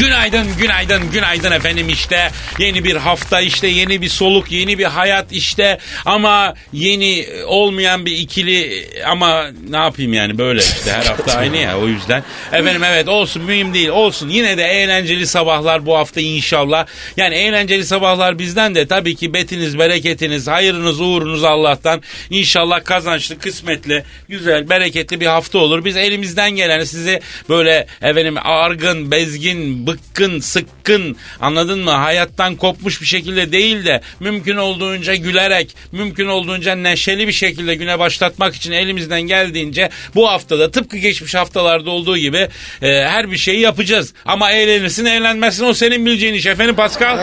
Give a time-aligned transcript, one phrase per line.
[0.00, 2.30] Günaydın, günaydın, günaydın efendim işte.
[2.58, 5.78] Yeni bir hafta işte, yeni bir soluk, yeni bir hayat işte.
[6.04, 11.78] Ama yeni olmayan bir ikili ama ne yapayım yani böyle işte her hafta aynı ya
[11.78, 12.24] o yüzden.
[12.52, 14.28] Efendim evet olsun mühim değil olsun.
[14.28, 16.86] Yine de eğlenceli sabahlar bu hafta inşallah.
[17.16, 22.02] Yani eğlenceli sabahlar bizden de tabii ki betiniz, bereketiniz, hayırınız, uğrunuz Allah'tan.
[22.30, 25.84] İnşallah kazançlı, kısmetli, güzel, bereketli bir hafta olur.
[25.84, 31.90] Biz elimizden geleni sizi böyle efendim argın, bezgin, bıkkın, sıkkın anladın mı?
[31.90, 37.98] Hayattan kopmuş bir şekilde değil de mümkün olduğunca gülerek, mümkün olduğunca neşeli bir şekilde güne
[37.98, 42.48] başlatmak için elimizden geldiğince bu haftada tıpkı geçmiş haftalarda olduğu gibi
[42.82, 44.14] e, her bir şeyi yapacağız.
[44.26, 47.18] Ama eğlenirsin eğlenmezsin o senin bileceğin iş efendim Pascal.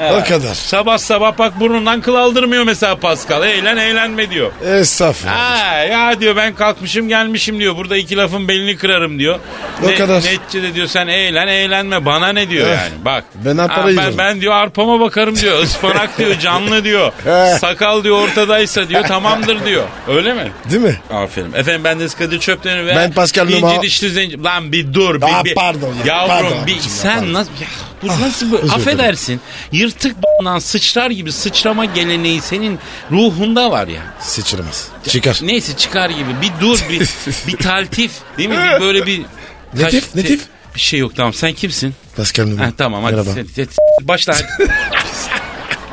[0.00, 0.54] Eh, o kadar.
[0.54, 3.48] Sabah sabah bak burnundan kıl aldırmıyor mesela Pascal.
[3.48, 4.52] Eğlen eğlenme diyor.
[4.80, 5.36] Estağfurullah.
[5.36, 7.76] Ha ya diyor ben kalkmışım gelmişim diyor.
[7.76, 9.38] Burada iki lafın belini kırarım diyor.
[9.82, 10.16] O kadar.
[10.16, 11.48] Neticede diyor sen eğlen
[11.86, 13.24] eğlenme bana ne diyor Eh, yani bak.
[13.34, 15.62] ben arpana Ha, ben, ben diyor arpama bakarım diyor.
[15.62, 17.12] Ispanak diyor canlı diyor.
[17.26, 17.58] Eh.
[17.58, 19.84] Sakal diyor ortadaysa diyor tamamdır diyor.
[20.08, 20.52] Öyle mi?
[20.70, 20.96] Değil mi?
[21.10, 21.52] Aferin.
[21.52, 23.82] Efendim ben de Kadir Çöpten ve Ben Pascal İnci Numa.
[23.82, 24.42] dişli zenci.
[24.42, 25.14] Lan bir dur.
[25.20, 27.32] Bir, Aa, bir- pardon ya, Yavrum pardon bir, sen pardon.
[27.32, 27.50] nasıl...
[27.60, 27.68] Ya,
[28.02, 28.56] bu nasıl bu?
[28.74, 29.40] Affedersin.
[29.72, 32.78] Yırtık b***dan sıçrar gibi sıçrama geleneği senin
[33.10, 34.02] ruhunda var ya.
[34.20, 34.88] Sıçramaz.
[35.08, 35.38] Çıkar.
[35.42, 36.30] Neyse çıkar gibi.
[36.42, 37.08] Bir dur bir,
[37.46, 38.10] bir taltif.
[38.38, 38.56] Değil mi?
[38.76, 39.22] Bir böyle bir...
[39.74, 40.40] Netif, netif.
[40.76, 41.32] Bir şey yok tamam.
[41.34, 41.94] Sen kimsin?
[42.16, 42.66] Pascal Numa.
[42.66, 43.14] Ha, tamam hadi.
[43.16, 43.30] Merhaba.
[43.34, 43.66] Sen- sen-
[44.02, 44.70] Başla hadi.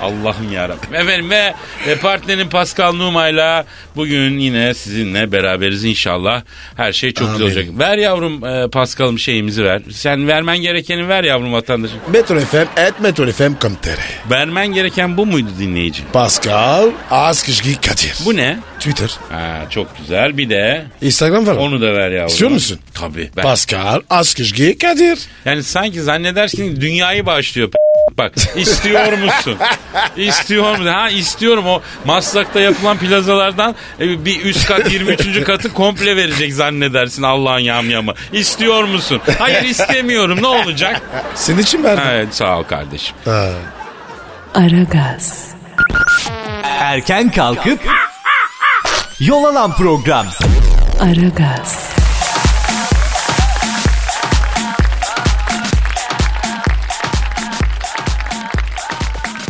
[0.03, 0.95] Allah'ım yarabbim.
[0.95, 1.53] Efendim ve
[1.87, 3.65] e, partnerin Pascal Numa'yla
[3.95, 6.41] bugün yine sizinle beraberiz inşallah.
[6.77, 7.57] Her şey çok güzel Amin.
[7.57, 7.79] olacak.
[7.79, 9.81] Ver yavrum e, Pascal'ım şeyimizi ver.
[9.91, 11.97] Sen vermen gerekeni ver yavrum vatandaşım.
[12.13, 16.01] Metro FM et Metro FM com.tr Vermen gereken bu muydu dinleyici?
[16.13, 18.13] Pascal Askışgi Kadir.
[18.25, 18.57] Bu ne?
[18.79, 19.11] Twitter.
[19.29, 20.37] Ha, çok güzel.
[20.37, 21.59] Bir de Instagram var mı?
[21.59, 22.27] onu da ver yavrum.
[22.27, 22.79] İstiyor musun?
[22.93, 23.29] Tabii.
[23.37, 25.19] Ben, Pascal Askışgi Kadir.
[25.45, 27.69] Yani sanki zannedersin dünyayı bağışlıyor.
[28.17, 29.57] Bak istiyor musun?
[30.17, 30.85] İstiyor musun?
[30.85, 35.43] Ha istiyorum o Maslak'ta yapılan plazalardan e, bir üst kat 23.
[35.43, 38.13] katı komple verecek zannedersin Allah'ın yamyamı.
[38.31, 39.21] İstiyor musun?
[39.39, 41.01] Hayır istemiyorum ne olacak?
[41.35, 42.03] Senin için verdim.
[42.11, 43.15] Evet sağ ol kardeşim.
[43.25, 43.49] Ha.
[44.55, 45.47] Aragaz,
[46.63, 47.79] Erken kalkıp
[49.19, 50.25] yol alan program.
[51.01, 51.92] Aragaz,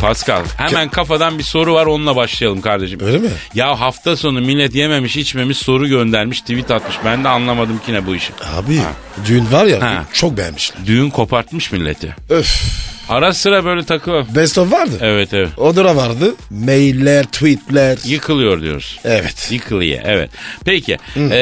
[0.04, 3.00] Pascal hemen kafadan bir soru var onunla başlayalım kardeşim.
[3.02, 3.28] Öyle mi?
[3.54, 6.96] Ya hafta sonu millet yememiş içmemiş soru göndermiş tweet atmış.
[7.04, 8.32] Ben de anlamadım ki ne bu işi.
[8.56, 8.80] Abi
[9.26, 10.04] düğün var ya Ha.
[10.12, 10.86] çok beğenmişler.
[10.86, 12.16] Düğün kopartmış milleti.
[12.30, 12.62] Öf.
[13.08, 14.24] Ara sıra böyle takı.
[14.36, 14.98] Best of vardı.
[15.00, 15.58] Evet evet.
[15.58, 16.34] Odura vardı.
[16.50, 17.98] Mailler, tweetler.
[18.04, 18.98] Yıkılıyor diyoruz.
[19.04, 19.48] Evet.
[19.50, 20.30] Yıkılıyor evet.
[20.64, 21.36] Peki ee,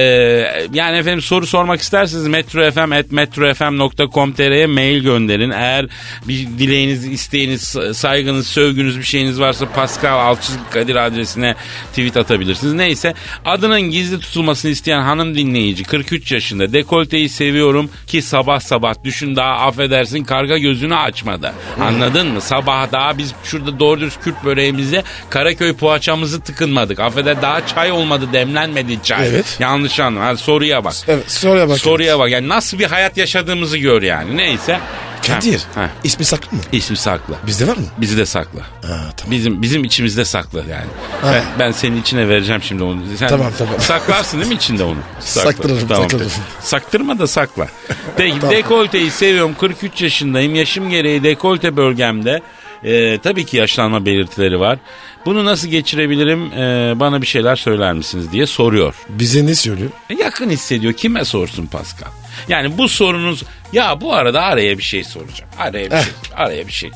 [0.72, 5.50] yani efendim soru sormak isterseniz metrofm.metrofm.com.tr'ye mail gönderin.
[5.50, 5.86] Eğer
[6.28, 11.54] bir dileğiniz, isteğiniz, saygınız, sövgünüz bir şeyiniz varsa Pascal Alçızlık Kadir adresine
[11.88, 12.74] tweet atabilirsiniz.
[12.74, 13.14] Neyse
[13.44, 19.52] adının gizli tutulmasını isteyen hanım dinleyici 43 yaşında dekolteyi seviyorum ki sabah sabah düşün daha
[19.52, 21.51] affedersin karga gözünü açmadı.
[21.80, 22.40] Anladın mı?
[22.40, 27.00] Sabah daha biz şurada doğru dürüst Kürt böreğimize Karaköy poğaçamızı tıkınmadık.
[27.00, 29.28] Affeder daha çay olmadı demlenmedi çay.
[29.28, 29.56] Evet.
[29.60, 30.26] Yanlış anlama.
[30.26, 30.94] Hadi soruya bak.
[31.08, 31.78] Evet soruya bak.
[31.78, 32.30] Soruya bak.
[32.30, 34.36] Yani nasıl bir hayat yaşadığımızı gör yani.
[34.36, 34.80] Neyse.
[35.26, 35.62] Kadir.
[35.74, 36.62] Ha, ismi saklı mı?
[36.72, 37.34] İsmi saklı.
[37.46, 37.84] Bizde var mı?
[37.98, 38.60] Bizi de sakla.
[38.60, 39.30] Ha, tamam.
[39.30, 40.86] Bizim bizim içimizde saklı yani.
[41.22, 41.32] Ha.
[41.34, 43.00] Ben, ben senin içine vereceğim şimdi onu.
[43.18, 43.74] Sen Tamam, tamam.
[43.78, 44.96] Saklarsın değil mi içinde onu?
[45.20, 45.52] Sakla.
[45.52, 46.30] Saktırırım, Tamam, saktırırım.
[46.60, 47.68] Saktırma da sakla.
[48.16, 48.56] Peki Tamam.
[48.56, 49.54] dekolteyi seviyorum.
[49.60, 50.54] 43 yaşındayım.
[50.54, 52.40] Yaşım gereği dekolte bölgemde.
[52.84, 54.78] Ee, tabii ki yaşlanma belirtileri var.
[55.26, 56.52] Bunu nasıl geçirebilirim?
[56.52, 58.94] Ee, bana bir şeyler söyler misiniz diye soruyor.
[59.08, 59.90] Bize ne söylüyor?
[60.10, 60.92] E, Yakın hissediyor.
[60.92, 62.08] Kime sorsun Pascal?
[62.48, 63.42] Yani bu sorunuz
[63.72, 65.50] ya bu arada araya bir şey soracağım.
[65.58, 66.02] Araya bir Eh.
[66.04, 66.12] şey.
[66.36, 66.90] Araya bir şey.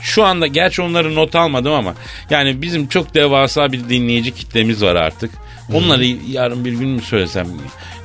[0.00, 1.94] Şu anda gerçi onları not almadım ama
[2.30, 5.30] yani bizim çok devasa bir dinleyici kitlemiz var artık.
[5.74, 7.46] Onları yarın bir gün mü söylesem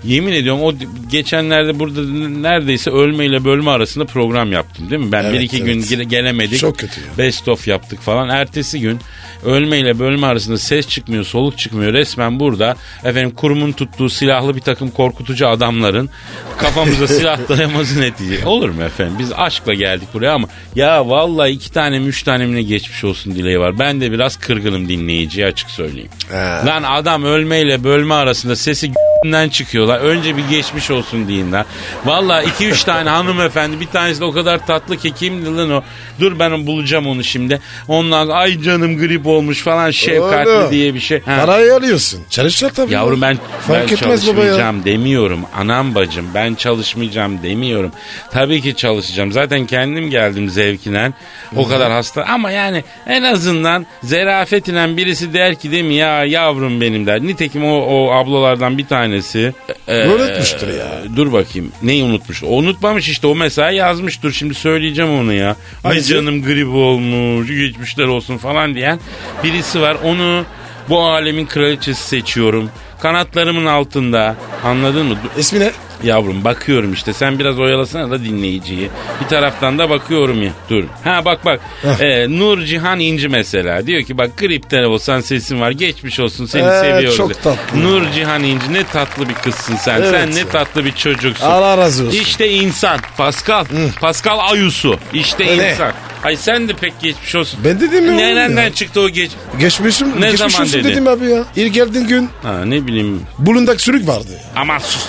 [0.03, 0.73] Yemin ediyorum o
[1.11, 2.01] geçenlerde burada
[2.41, 5.11] neredeyse ölmeyle bölme arasında program yaptım değil mi?
[5.11, 5.65] Ben bir Evet, iki evet.
[5.65, 6.59] gün gele- gelemedik.
[6.59, 7.07] Çok kötü ya.
[7.17, 8.29] Best of yaptık falan.
[8.29, 8.99] Ertesi gün
[9.45, 11.93] ölmeyle bölme arasında ses çıkmıyor, soluk çıkmıyor.
[11.93, 16.09] Resmen burada efendim kurumun tuttuğu silahlı bir takım korkutucu adamların
[16.57, 18.45] kafamıza silah dayaması netice.
[18.45, 19.15] Olur mu efendim?
[19.19, 23.35] Biz aşkla geldik buraya ama ya vallahi iki tane üç tane mi ne geçmiş olsun
[23.35, 23.79] dileği var.
[23.79, 26.09] Ben de biraz kırgınım dinleyiciye açık söyleyeyim.
[26.31, 26.63] Ha.
[26.65, 28.91] Lan adam ölmeyle bölme arasında sesi
[29.31, 29.99] g***den çıkıyorlar.
[29.99, 31.65] Önce bir geçmiş olsun deyin lan.
[32.05, 35.83] Valla iki üç tane hanımefendi bir tanesi de o kadar tatlı ki kimdi lan o.
[36.19, 37.61] Dur ben onu bulacağım onu şimdi.
[37.87, 40.71] Ondan ay canım grip olmuş falan şefkatli Oğlum.
[40.71, 41.21] diye bir şey.
[41.21, 41.37] Ha.
[41.45, 42.21] Parayı alıyorsun.
[42.29, 42.93] Çalışacak tabii.
[42.93, 43.37] Yavrum ben,
[43.67, 44.17] Fark ben etmez baba ya.
[44.17, 45.39] çalışmayacağım demiyorum.
[45.57, 47.91] Anam bacım ben çalışmayacağım demiyorum.
[48.31, 49.31] Tabii ki çalışacağım.
[49.31, 51.13] Zaten kendim geldim zevkinden.
[51.55, 56.81] O kadar hasta ama yani en azından zerafetinden birisi der ki değil mi ya yavrum
[56.81, 57.21] benim der.
[57.21, 59.53] Nitekim o, o ablalardan bir tanesi.
[59.87, 61.03] e, Unutmuştur ya.
[61.15, 61.71] Dur bakayım.
[61.83, 62.43] Neyi unutmuş?
[62.43, 64.23] O unutmamış işte o mesela yazmış.
[64.23, 65.55] Dur şimdi söyleyeceğim onu ya.
[65.83, 67.47] Ay canım grip olmuş.
[67.47, 68.99] Geçmişler olsun falan diyen
[69.43, 69.97] birisi var.
[70.03, 70.45] Onu
[70.89, 72.69] bu alemin kraliçesi seçiyorum.
[73.01, 74.35] Kanatlarımın altında.
[74.63, 75.17] Anladın mı?
[75.37, 75.71] İsmi ne?
[76.03, 78.89] Yavrum bakıyorum işte sen biraz oyalasana da dinleyiciyi.
[79.23, 80.49] Bir taraftan da bakıyorum ya.
[80.69, 80.83] Dur.
[81.03, 81.59] Ha bak bak.
[81.99, 83.87] Ee, Nur Cihan İnci mesela.
[83.87, 85.71] Diyor ki bak gripten olsan sesin var.
[85.71, 87.17] Geçmiş olsun seni Ee, seviyoruz.
[87.17, 87.83] çok tatlı.
[87.83, 90.01] Nur Cihan İnci ne tatlı bir kızsın sen.
[90.01, 90.47] Evet sen ne ya.
[90.49, 91.45] tatlı bir çocuksun.
[91.45, 92.19] Allah razı olsun.
[92.19, 92.99] İşte insan.
[93.17, 93.65] Pascal.
[94.01, 94.99] Pascal Ayusu.
[95.13, 95.71] İşte Öyle.
[95.71, 95.91] insan.
[96.25, 97.59] Ay sen de pek geçmiş olsun.
[97.63, 98.73] Ben dedim ya Nereden ya.
[98.73, 99.31] çıktı o geç?
[99.59, 100.87] Geçmişim, Ne geçmiş zaman olsun dedi?
[100.91, 101.43] dedim abi ya.
[101.55, 103.21] İlk geldiğin gün Ha ne bileyim.
[103.39, 104.39] bulundak sürük vardı ya.
[104.61, 105.05] Aman sus.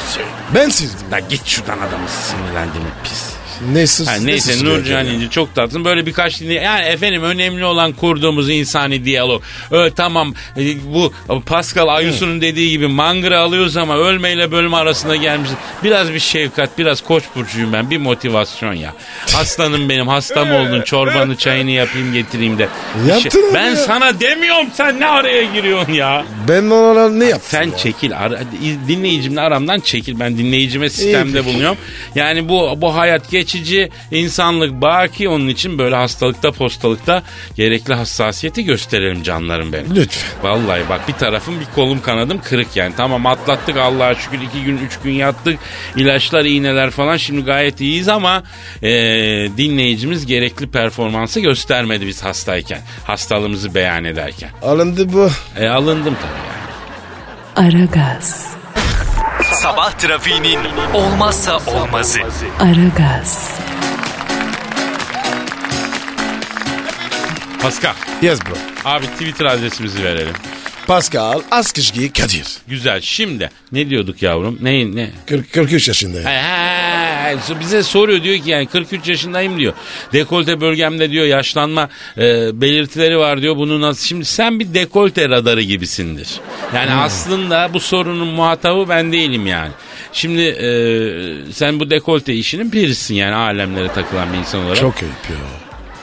[0.55, 0.97] Ben sildim.
[1.11, 3.23] Da git şuradan adamı sinirlendim pis.
[3.73, 5.07] Ne sus, Ha, ne neyse Nurcan.
[5.07, 5.85] İnci çok tatlısın.
[5.85, 6.55] Böyle birkaç dinle.
[6.55, 9.43] Yani efendim önemli olan kurduğumuz insani diyalog.
[9.71, 10.63] Ö, tamam e,
[10.95, 11.13] bu
[11.47, 15.51] Pascal Ayusu'nun dediği gibi mangırı alıyoruz ama ölmeyle bölme arasında gelmiş.
[15.85, 17.91] Biraz bir şefkat, biraz koç burcuyum ben.
[17.91, 18.95] Bir motivasyon ya.
[19.37, 20.83] Aslanım benim hastam oldun.
[20.83, 22.69] Çorbanı çayını yapayım getireyim de.
[23.05, 23.77] Bir Yaptın abi ben ya.
[23.77, 26.25] sana demiyorum sen ne araya giriyorsun ya.
[26.49, 27.77] Ben ona ne yaptım Sen ya?
[27.77, 28.19] çekil.
[28.19, 28.41] Ara,
[28.89, 30.21] dinleyicimle aramdan çekil.
[30.21, 31.47] Ben dinleyicime sistemde peki.
[31.47, 31.77] bulunuyorum.
[32.15, 35.29] Yani bu bu hayat geçici, insanlık baki.
[35.29, 37.23] Onun için böyle hastalıkta, postalıkta
[37.57, 39.97] gerekli hassasiyeti gösterelim canlarım benim.
[39.97, 40.43] Lütfen.
[40.43, 42.95] Vallahi bak bir tarafım bir kolum kanadım kırık yani.
[42.97, 45.59] Tamam atlattık Allah'a şükür iki gün üç gün yattık.
[45.97, 48.43] İlaçlar iğneler falan şimdi gayet iyiyiz ama
[48.83, 48.91] e,
[49.57, 52.81] dinleyicimiz gerekli performansı göstermedi biz hastayken.
[53.05, 54.51] Hastalığımızı beyan ederken.
[54.63, 55.31] Alındı bu.
[55.59, 57.77] E, alındım tabii yani.
[57.77, 58.56] Aragaz,
[59.57, 60.59] Sabah trafiğinin
[60.95, 62.19] olmazsa olmazı.
[62.61, 63.51] Aragaz,
[67.63, 67.95] Pascal.
[68.23, 68.55] Yes bro.
[68.85, 70.35] Abi Twitter adresimizi verelim.
[70.87, 72.47] Pascal Askışgi Kadir.
[72.69, 73.01] Güzel.
[73.01, 74.59] Şimdi ne diyorduk yavrum?
[74.63, 75.11] Ne ne?
[75.27, 76.19] 40, 43 yaşında.
[76.25, 76.43] Ha,
[77.23, 79.73] ha, bize soruyor diyor ki yani 43 yaşındayım diyor.
[80.13, 81.89] Dekolte bölgemde diyor yaşlanma
[82.19, 83.57] e, belirtileri var diyor.
[83.57, 84.07] Bunu nasıl?
[84.07, 86.29] Şimdi sen bir dekolte radarı gibisindir.
[86.75, 89.73] Yani aslında bu sorunun muhatabı ben değilim yani.
[90.13, 94.77] Şimdi e, sen bu dekolte işinin birisin yani alemlere takılan bir insan olarak.
[94.77, 95.37] Çok ayıp ya.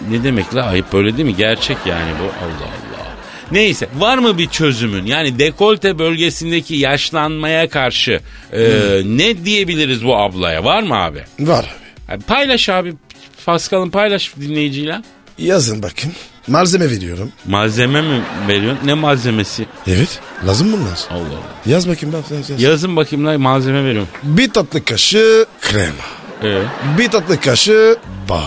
[0.10, 1.36] Ne demek la ayıp böyle değil mi?
[1.36, 2.24] Gerçek yani bu.
[2.24, 2.93] Allah Allah.
[3.54, 5.06] Neyse var mı bir çözümün?
[5.06, 8.20] Yani dekolte bölgesindeki yaşlanmaya karşı
[8.54, 8.62] e,
[9.06, 10.64] ne diyebiliriz bu ablaya?
[10.64, 11.24] Var mı abi?
[11.40, 11.66] Var
[12.10, 12.16] abi.
[12.16, 12.94] Abi paylaş abi.
[13.46, 15.02] Pascal'ın paylaş dinleyiciyle.
[15.38, 16.12] Yazın bakın.
[16.48, 17.32] Malzeme veriyorum.
[17.48, 18.88] Malzeme mi veriyorsun?
[18.88, 19.66] Ne malzemesi?
[19.88, 20.20] Evet.
[20.48, 21.00] Lazım bunlar.
[21.10, 21.72] Allah Allah.
[21.74, 22.32] Yaz bakayım bak.
[22.38, 22.62] Yaz, yaz.
[22.62, 24.10] Yazın bakayım lan malzeme veriyorum.
[24.24, 25.94] Bir tatlı kaşığı krema.
[26.44, 26.62] Ee,
[26.98, 27.98] Bir tatlı kaşığı
[28.30, 28.42] bal.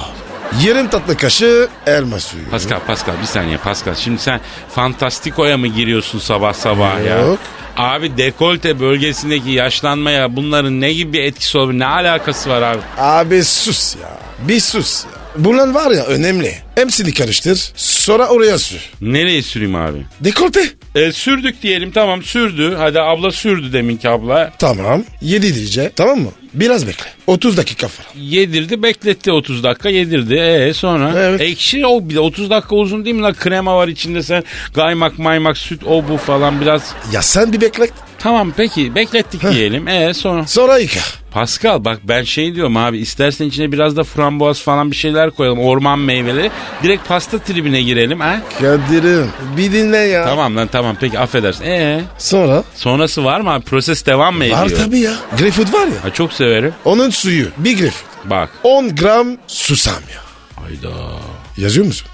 [0.67, 2.43] Yarım tatlı kaşığı elma suyu.
[2.50, 3.95] Pascal Pascal bir saniye Pascal.
[3.95, 4.41] Şimdi sen
[4.75, 7.19] Fantastiko'ya mı giriyorsun sabah sabah ya?
[7.19, 7.38] Yok.
[7.76, 11.79] Abi dekolte bölgesindeki yaşlanmaya bunların ne gibi bir etkisi olabilir?
[11.79, 12.81] Ne alakası var abi?
[12.99, 14.19] Abi sus ya.
[14.49, 15.11] Bir sus ya.
[15.38, 16.55] Bunlar var ya önemli.
[16.75, 17.73] Hepsini karıştır.
[17.76, 18.81] Sonra oraya sür.
[19.00, 19.99] Nereye süreyim abi?
[20.21, 20.61] Dekolte.
[20.95, 22.75] E, sürdük diyelim tamam sürdü.
[22.79, 24.53] Hadi abla sürdü deminki abla.
[24.59, 25.05] Tamam.
[25.23, 25.93] Yedi diyece.
[25.97, 26.31] Tamam mı?
[26.57, 27.05] Biraz bekle.
[27.27, 28.25] 30 dakika falan.
[28.25, 30.35] Yedirdi bekletti 30 dakika yedirdi.
[30.35, 31.41] E sonra Evet.
[31.41, 34.45] ekşi o bir de 30 dakika uzun değil mi la krema var içinde sen
[34.75, 36.95] kaymak maymak süt o bu falan biraz.
[37.13, 37.89] Ya sen bir bekle.
[38.19, 39.89] Tamam peki beklettik diyelim.
[39.89, 41.01] E sonra Sonra yıka.
[41.40, 45.59] Pascal bak ben şey diyorum abi istersen içine biraz da frambuaz falan bir şeyler koyalım
[45.59, 46.50] orman meyveleri.
[46.83, 48.43] Direkt pasta tribine girelim ha.
[48.61, 50.25] Kadir'im bir dinle ya.
[50.25, 51.64] Tamam lan tamam peki affedersin.
[51.64, 52.64] E Sonra?
[52.75, 53.64] sonrası var mı abi?
[53.64, 54.59] Proses devam mı ediyor?
[54.61, 55.12] Var tabii ya.
[55.38, 56.05] Greyfurt var ya.
[56.05, 56.75] Ha, çok severim.
[56.85, 57.49] Onun suyu.
[57.59, 58.05] Bir greyfurt.
[58.31, 58.50] Bak.
[58.62, 60.23] 10 gram susam ya.
[60.64, 60.97] Hayda.
[61.57, 62.09] Yazıyor musun?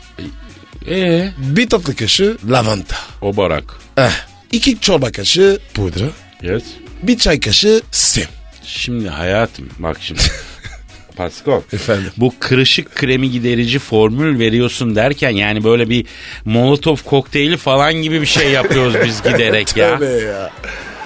[0.90, 2.96] E Bir tatlı kaşığı lavanta.
[3.20, 3.64] o barak.
[3.98, 4.10] Eh.
[4.52, 6.04] İki çorba kaşığı pudra.
[6.42, 6.62] Yes.
[7.02, 8.24] bir çay kaşığı sim.
[8.64, 10.20] Şimdi hayatım bak şimdi.
[11.16, 11.60] Pascal.
[11.72, 12.10] Efendim?
[12.16, 16.06] Bu kırışık kremi giderici formül veriyorsun derken yani böyle bir
[16.44, 19.98] molotov kokteyli falan gibi bir şey yapıyoruz biz giderek ya.
[19.98, 20.50] Tövbe ya.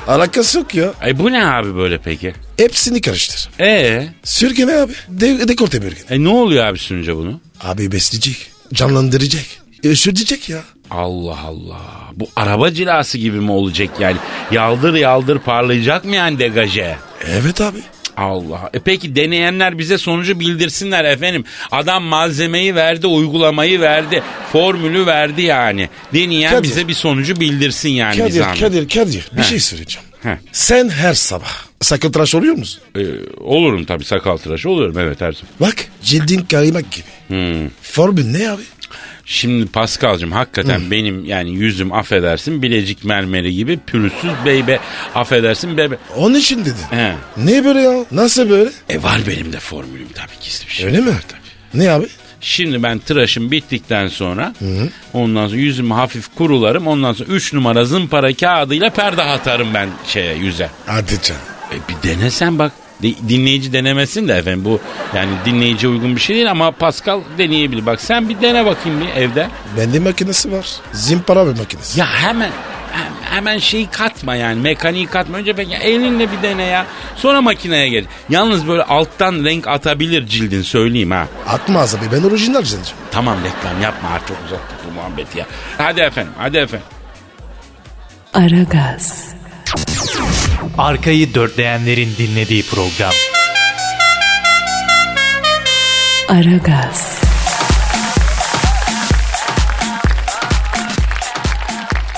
[0.08, 0.92] Alakası yok ya.
[1.00, 2.34] Ay bu ne abi böyle peki?
[2.56, 3.48] Hepsini karıştır.
[3.60, 4.92] E Sürgene abi.
[5.08, 5.96] De dekolte bölge.
[6.10, 7.40] e ne oluyor abi sünce bunu?
[7.60, 8.36] Abi besleyecek.
[8.75, 9.44] Canlandıracak.
[9.84, 10.60] Üşütecek ya.
[10.90, 11.80] Allah Allah.
[12.14, 14.16] Bu araba cilası gibi mi olacak yani?
[14.52, 16.96] Yaldır yaldır parlayacak mı yani degaje?
[17.26, 17.78] Evet abi.
[18.16, 18.70] Allah.
[18.75, 21.44] E peki deneyenler bize sonucu bildirsinler efendim.
[21.70, 25.88] Adam malzemeyi verdi, uygulamayı verdi, formülü verdi yani.
[26.14, 26.62] Deneyen Kadir.
[26.62, 28.61] bize bir sonucu bildirsin yani Kadir, zahmet.
[28.61, 29.28] Kadir, Kadir.
[29.38, 30.08] Bir şey söyleyeceğim.
[30.23, 30.37] Heh.
[30.52, 32.82] Sen her sabah sakal tıraş oluyor musun?
[32.96, 33.00] Ee,
[33.40, 35.49] olurum tabii sakal tıraşı olurum evet her zaman.
[35.61, 37.04] Bak cildin kaymak gibi.
[37.28, 37.68] Hmm.
[37.82, 38.62] Formül ne abi?
[39.26, 44.78] Şimdi Paskal'cığım hakikaten benim yani yüzüm affedersin bilecik mermeri gibi pürüzsüz beybe
[45.14, 45.99] affedersin bebe.
[46.16, 46.78] Onun için dedi.
[46.90, 47.12] He.
[47.37, 48.04] Ne böyle ya?
[48.12, 48.71] Nasıl böyle?
[48.88, 50.87] E var benim de formülüm tabii gizli bir şey.
[50.87, 51.12] Öyle mi?
[51.75, 52.06] Ne abi?
[52.40, 54.54] Şimdi ben tıraşım bittikten sonra
[55.12, 56.87] ondan sonra yüzümü hafif kurularım.
[56.87, 60.71] Ondan sonra 3 numara zımpara kağıdıyla perde atarım ben şeye yüze.
[60.87, 61.40] Hadi canım.
[61.73, 62.73] E bir denesen bak.
[63.03, 64.81] Dinleyici denemesin de efendim bu
[65.15, 67.87] yani dinleyiciye uygun bir şey değil ama Pascal deneyebilir.
[67.87, 69.49] Bak sen bir dene bakayım bir evde.
[69.79, 70.67] Bende makinesi var.
[70.93, 72.00] Zimpara bir makinesi.
[72.00, 72.50] Ya hemen
[72.93, 75.37] hem- hemen şeyi katma yani mekaniği katma.
[75.38, 76.87] Önce peki elinle bir dene ya.
[77.17, 78.05] Sonra makineye gel.
[78.29, 81.26] Yalnız böyle alttan renk atabilir cildin söyleyeyim ha.
[81.49, 82.97] Atmaz abi ben orijinal cancım.
[83.11, 85.47] Tamam reklam yapma artık çok uzak tut bu muhabbeti ya.
[85.79, 86.87] Hadi efendim hadi efendim.
[88.35, 89.35] Aragaz,
[90.78, 93.12] Arkayı dörtleyenlerin dinlediği program.
[96.28, 97.21] Aragaz,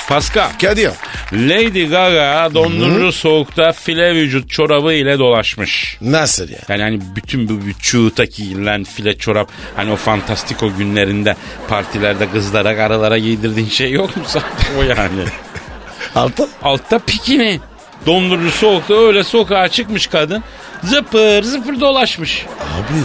[0.09, 0.50] Pascal.
[0.61, 0.91] Kadir.
[1.33, 5.99] Lady Gaga dondurucu soğukta file vücut çorabı ile dolaşmış.
[6.00, 6.59] Nasıl ya?
[6.69, 11.37] Yani hani bütün bu vücuta giyilen file çorap hani o fantastiko günlerinde
[11.69, 14.47] partilerde kızlara karılara giydirdiğin şey yok mu sanki
[14.79, 15.25] o yani.
[16.15, 16.49] Altta?
[16.62, 17.61] Altta pikini.
[18.07, 20.45] Dondurucu soğukta öyle sokağa çıkmış kadın.
[20.85, 22.47] Zıpır zıpır dolaşmış.
[22.61, 22.99] Abi.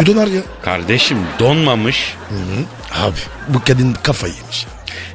[0.00, 0.40] Bu donar ya.
[0.62, 2.14] Kardeşim donmamış.
[3.02, 3.16] Abi
[3.48, 4.66] bu kadın kafayı yemiş.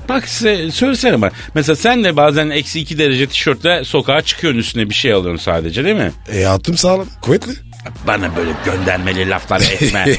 [0.10, 1.34] Bak se- söylesene bak.
[1.54, 5.84] Mesela sen de bazen eksi iki derece tişörtle sokağa çıkıyorsun üstüne bir şey alıyorsun sadece
[5.84, 6.12] değil mi?
[6.32, 7.06] E attım sağlam.
[7.22, 7.52] Kuvvetli.
[8.08, 10.06] Bana böyle göndermeli laflar etme.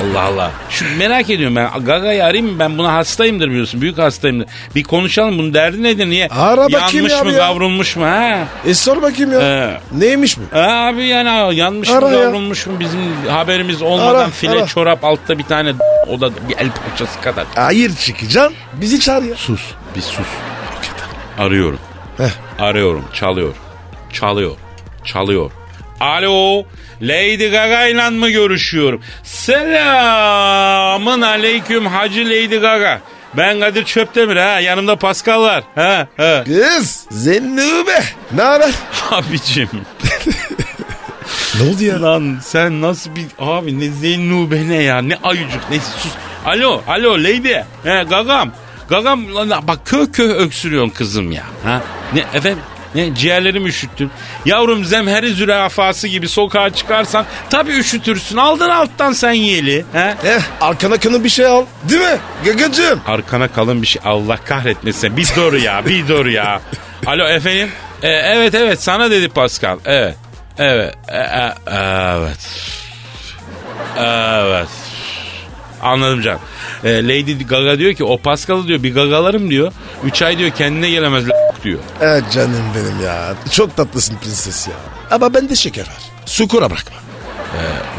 [0.00, 0.50] Allah Allah.
[0.70, 1.84] Şu merak ediyorum ben.
[1.84, 2.58] Gaga'yı arayayım mı?
[2.58, 3.80] Ben buna hastayımdır biliyorsun.
[3.80, 4.48] Büyük hastayımdır.
[4.74, 5.38] Bir konuşalım.
[5.38, 6.06] Bunun derdi nedir?
[6.10, 6.28] Niye?
[6.28, 7.38] Ara bakayım Yanmış ya mı ya.
[7.38, 8.04] kavrulmuş mu?
[8.04, 8.38] Ha?
[8.66, 9.40] E sor bakayım ya.
[9.40, 9.80] Ee.
[9.92, 10.58] Neymiş bu?
[10.58, 12.22] Abi yani yanmış Ara mı ya.
[12.24, 14.66] kavrulmuş mu bizim haberimiz olmadan Ara, file ara.
[14.66, 15.72] çorap altta bir tane
[16.08, 17.44] o da bir el parçası kadar.
[17.54, 18.54] Hayır çıkacaksın.
[18.80, 19.34] Bizi çağır ya.
[19.36, 19.62] Sus
[19.96, 20.26] bir sus.
[21.38, 21.78] Arıyorum.
[22.18, 22.30] Heh.
[22.58, 23.04] Arıyorum.
[23.14, 23.54] Çalıyor.
[24.12, 24.56] Çalıyor.
[25.04, 25.50] Çalıyor.
[26.02, 26.64] Alo.
[27.02, 29.02] Lady Gaga ile mı görüşüyorum?
[29.22, 33.00] Selamın aleyküm Hacı Lady Gaga.
[33.36, 34.60] Ben Kadir Çöptemir ha.
[34.60, 35.64] Yanımda Pascal var.
[35.74, 36.44] Ha, ha.
[36.44, 37.06] Kız.
[37.10, 38.02] Zennube.
[38.32, 38.70] Ne haber?
[39.10, 39.68] Abicim.
[41.60, 42.02] Ne oldu ya?
[42.02, 46.12] Lan sen nasıl bir abi ne zennube ne ya ne ayıcık ne sus.
[46.46, 47.54] Alo alo lady.
[47.84, 48.52] He gagam.
[48.88, 51.42] Gagam lan bak kö kö öksürüyorsun kızım ya.
[51.64, 51.82] Ha?
[52.14, 52.62] Ne efendim?
[52.94, 54.10] Ne ciğerlerimi üşüttün.
[54.44, 58.36] Yavrum zemheri zürafası gibi sokağa çıkarsan tabii üşütürsün.
[58.36, 59.84] Aldın alttan sen yeli.
[59.92, 60.14] He?
[60.24, 61.64] Eh arkana kanı bir şey al.
[61.88, 62.18] Değil mi?
[62.44, 63.00] Gagacığım.
[63.06, 65.16] Arkana kalın bir şey Allah kahretmesin.
[65.16, 66.60] Bir dur ya bir dur ya.
[67.06, 67.68] Alo efendim.
[68.02, 69.78] E, evet evet sana dedi Pascal.
[69.84, 70.16] Evet.
[70.58, 70.94] Evet.
[71.08, 72.38] E, e, evet.
[73.98, 74.68] Evet.
[75.82, 76.38] Anladım can.
[76.84, 79.72] E, Lady Gaga diyor ki o Pascal'ı diyor bir gagalarım diyor.
[80.04, 81.24] Üç ay diyor kendine gelemez
[81.64, 81.78] diyor.
[82.00, 83.34] Evet canım benim ya.
[83.50, 84.74] Çok tatlısın prenses ya.
[85.10, 86.02] Ama bende şeker var.
[86.26, 86.96] Sukura bırakma.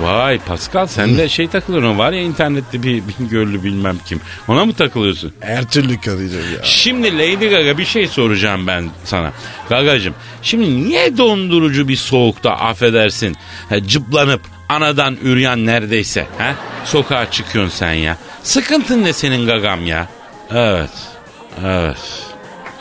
[0.01, 4.21] Vay Pascal sen de şey takılıyorsun var ya internette bir, bir gönlü bilmem kim.
[4.47, 5.33] Ona mı takılıyorsun?
[5.39, 6.63] Her türlü karıyla ya.
[6.63, 9.31] Şimdi Lady Gaga bir şey soracağım ben sana.
[9.69, 13.35] Gagacım şimdi niye dondurucu bir soğukta affedersin
[13.69, 16.53] he, cıplanıp anadan üryan neredeyse he?
[16.85, 18.17] sokağa çıkıyorsun sen ya.
[18.43, 20.07] Sıkıntın ne senin gagam ya?
[20.51, 20.89] Evet.
[21.65, 21.97] Evet.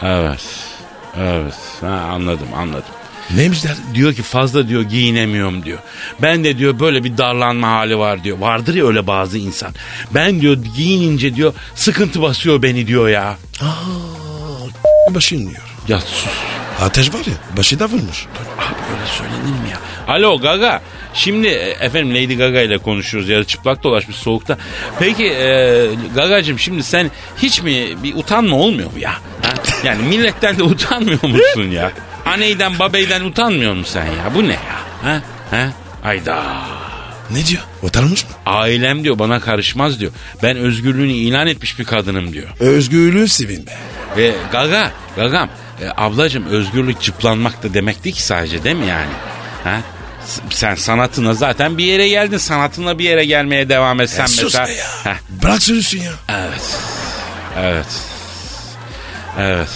[0.03, 0.72] Evet.
[1.21, 1.55] Evet.
[1.81, 2.95] Ha, anladım anladım.
[3.37, 3.77] Neymiş der?
[3.95, 5.79] Diyor ki fazla diyor giyinemiyorum diyor.
[6.23, 8.39] Ben de diyor böyle bir darlanma hali var diyor.
[8.39, 9.75] Vardır ya öyle bazı insan.
[10.15, 13.37] Ben diyor giyinince diyor sıkıntı basıyor beni diyor ya.
[13.61, 15.63] Aa, başın diyor.
[15.89, 16.27] Ya sus.
[16.81, 18.27] Ateş var ya başı da vurmuş.
[18.59, 19.79] Abi öyle söylenir mi ya?
[20.15, 20.83] Alo Gaga.
[21.15, 23.29] Şimdi e, efendim Lady Gaga ile konuşuyoruz.
[23.29, 24.59] Yarı çıplak dolaşmış soğukta.
[24.99, 27.11] Peki e, Gaga'cığım şimdi sen
[27.43, 29.15] hiç mi bir utanma olmuyor mu ya?
[29.85, 31.93] Yani milletten de utanmıyor musun ya?
[32.27, 34.35] Aneyden babeyden utanmıyor musun sen ya?
[34.35, 34.61] Bu ne ya?
[35.03, 35.23] Ha?
[35.51, 35.69] Ha?
[36.05, 36.43] Ayda.
[37.31, 37.63] Ne diyor?
[37.83, 38.31] Utanmış mı?
[38.47, 40.13] Ailem diyor bana karışmaz diyor.
[40.43, 42.49] Ben özgürlüğünü ilan etmiş bir kadınım diyor.
[42.61, 43.73] Özgürlüğü sevin be.
[44.23, 45.49] E, gaga, gagam.
[45.83, 49.11] E, ablacım özgürlük çıplanmak da demek değil ki sadece değil mi yani?
[49.65, 49.81] Ha?
[50.51, 52.39] Sen sanatına zaten bir yere geldin.
[52.39, 54.67] Sanatınla bir yere gelmeye devam etsen Ya sus mesela.
[54.67, 54.87] be ya.
[55.05, 56.13] Heh, Bırak sürüsün ya.
[56.29, 56.77] evet.
[57.61, 57.87] Evet.
[59.39, 59.69] Evet.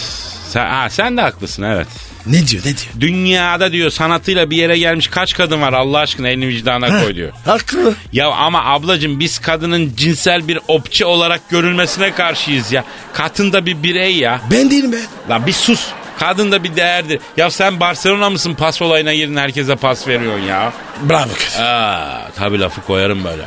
[0.48, 1.86] Sen, ha, sen de haklısın evet.
[2.26, 3.00] Ne diyor ne diyor?
[3.00, 7.32] Dünyada diyor sanatıyla bir yere gelmiş kaç kadın var Allah aşkına elini vicdana koy diyor.
[7.44, 7.94] Haklı.
[8.12, 12.84] Ya ama ablacım biz kadının cinsel bir opçi olarak görülmesine karşıyız ya.
[13.12, 14.40] Kadın da bir birey ya.
[14.50, 14.96] Ben değilim be.
[15.30, 15.86] Lan bir sus.
[16.18, 17.20] Kadın da bir değerdir.
[17.36, 20.72] Ya sen Barcelona mısın pas olayına girdin herkese pas veriyorsun ya.
[21.10, 21.56] Bravo kız.
[21.60, 23.42] Aa, tabii lafı koyarım böyle.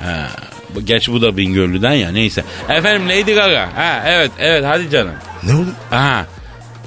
[0.00, 0.28] Ha,
[0.84, 2.44] geç bu da Bingöllü'den ya neyse.
[2.68, 3.68] Efendim Lady Gaga.
[3.74, 5.12] Ha, evet evet hadi canım.
[5.42, 5.70] Ne oldu?
[5.92, 6.26] Aha.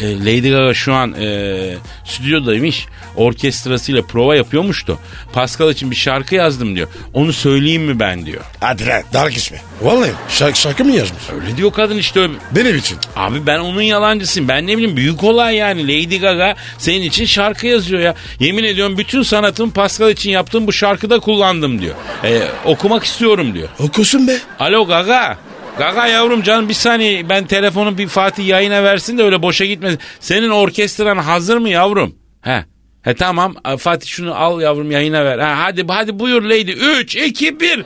[0.02, 1.74] E, Lady Gaga şu an e,
[2.06, 2.86] stüdyodaymış.
[3.16, 5.00] Orkestrasıyla prova yapıyormuştu.
[5.34, 6.88] Pascal için bir şarkı yazdım diyor.
[7.14, 8.42] Onu söyleyeyim mi ben diyor.
[8.60, 9.62] Hadi lan dalga geçme.
[9.82, 11.24] Vallahi şarkı, şarkı mı yazmış?
[11.36, 12.30] Öyle diyor kadın işte.
[12.52, 12.98] Benim için.
[13.16, 14.50] Abi ben onun yalancısıyım.
[14.50, 15.84] Ben ne bileyim büyük olay yani.
[15.84, 18.16] Lady Gaga senin için şarkı yazıyor ya.
[18.40, 21.96] Yemin ediyorum bütün sanatımı Pascal için yaptığım bu şarkıda kullandım diyor.
[22.24, 23.70] E, okumak istiyorum diyor.
[23.80, 24.38] Okusun be.
[24.60, 25.38] Alo Gaga.
[25.82, 30.00] Gaga yavrum canım bir saniye ben telefonu bir Fatih yayına versin de öyle boşa gitmesin.
[30.20, 32.16] Senin orkestran hazır mı yavrum?
[32.42, 32.66] He.
[33.02, 35.40] He tamam A, Fatih şunu al yavrum yayına ver.
[35.40, 36.72] Ha, hadi hadi buyur Lady.
[36.72, 37.86] 3, 2, 1.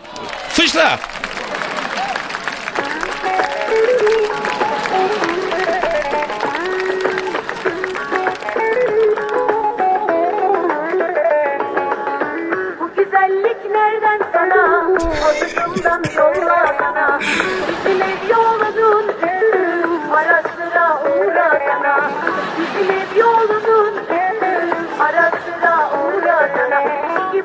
[0.50, 1.00] Fışla.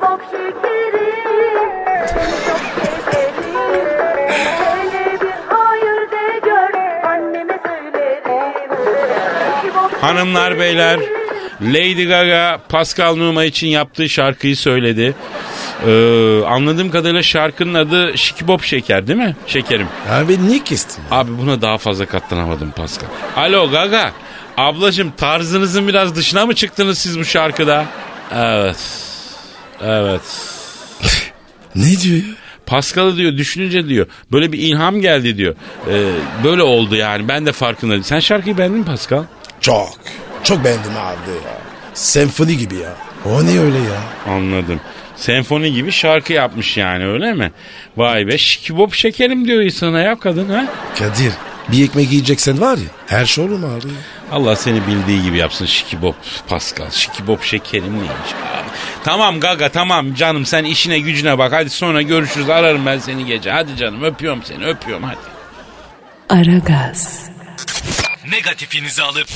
[0.01, 1.71] Şekerim
[2.07, 2.61] Seni çok
[3.43, 4.29] severim
[4.59, 6.73] Hele bir hayır de gör
[7.09, 8.71] Anneme söylerim
[10.01, 10.99] Hanımlar beyler
[11.61, 15.15] Lady Gaga Pascal Numa için yaptığı şarkıyı söyledi.
[15.87, 19.35] Ee, anladığım kadarıyla şarkının adı Şikibop Şeker değil mi?
[19.47, 19.87] Şekerim.
[20.11, 21.03] Abi niye kestin?
[21.11, 23.07] Abi buna daha fazla katlanamadım Pascal.
[23.35, 24.11] Alo Gaga.
[24.57, 27.85] Ablacım tarzınızın biraz dışına mı çıktınız siz bu şarkıda?
[28.35, 29.10] Evet.
[29.85, 30.21] Evet.
[31.75, 33.15] Ne diyor ya?
[33.17, 35.55] Diyor düşününce diyor böyle bir ilham geldi diyor.
[35.89, 36.11] Ee,
[36.43, 38.03] böyle oldu yani ben de farkındayım.
[38.03, 39.23] Sen şarkıyı beğendin mi Pascal?
[39.61, 39.89] Çok.
[40.43, 41.57] Çok beğendim abi ya.
[41.93, 42.93] Senfoni gibi ya.
[43.25, 44.33] O ne öyle ya?
[44.33, 44.79] Anladım.
[45.15, 47.51] Senfoni gibi şarkı yapmış yani öyle mi?
[47.97, 50.65] Vay be şikibop şekerim diyor sana ya kadın ha.
[50.99, 51.31] Kadir
[51.67, 53.87] bir ekmek yiyeceksen var ya her şey olur mu abi?
[54.31, 56.15] Allah seni bildiği gibi yapsın şikibop
[56.47, 56.91] Pascal.
[56.91, 58.69] Şikibop şekerim neymiş abi.
[59.03, 61.53] Tamam Gaga tamam canım sen işine gücüne bak.
[61.53, 63.51] Hadi sonra görüşürüz ararım ben seni gece.
[63.51, 65.17] Hadi canım öpüyorum seni öpüyorum hadi.
[66.29, 67.25] Aragaz,
[68.31, 69.27] Negatifinizi alıp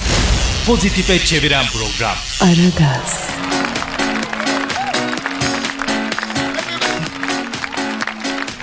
[0.68, 2.16] pozitife çeviren program.
[2.42, 3.30] Aragaz,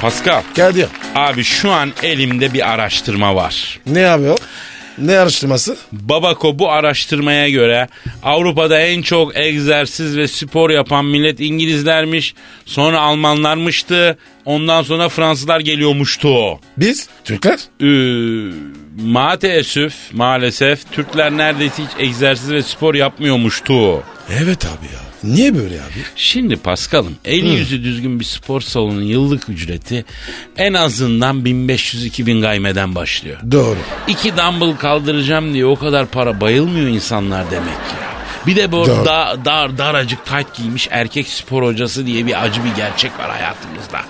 [0.02, 3.80] Pascal Kadir abi şu an elimde bir araştırma var.
[3.86, 4.38] ne yapıyor?
[4.98, 5.76] Ne araştırması?
[5.92, 7.88] Babako bu araştırmaya göre
[8.22, 12.34] Avrupa'da en çok egzersiz ve spor yapan millet İngilizlermiş.
[12.66, 14.18] Sonra Almanlarmıştı.
[14.44, 16.60] Ondan sonra Fransızlar geliyormuştu.
[16.76, 17.58] Biz Türkler.
[17.80, 17.86] Ee,
[19.02, 24.02] maalesef maalesef Türkler neredeyse hiç egzersiz ve spor yapmıyormuştu.
[24.42, 25.11] Evet abi ya.
[25.24, 26.02] Niye böyle abi?
[26.16, 30.04] Şimdi Paskal'ım eli yüzü düzgün bir spor salonunun yıllık ücreti
[30.56, 33.38] en azından 1500-2000 gaymeden başlıyor.
[33.52, 33.78] Doğru.
[34.08, 37.94] İki dumbbell kaldıracağım diye o kadar para bayılmıyor insanlar demek ki.
[38.46, 39.04] Bir de bu Doğru.
[39.04, 44.00] da, dar daracık tayt giymiş erkek spor hocası diye bir acı bir gerçek var hayatımızda.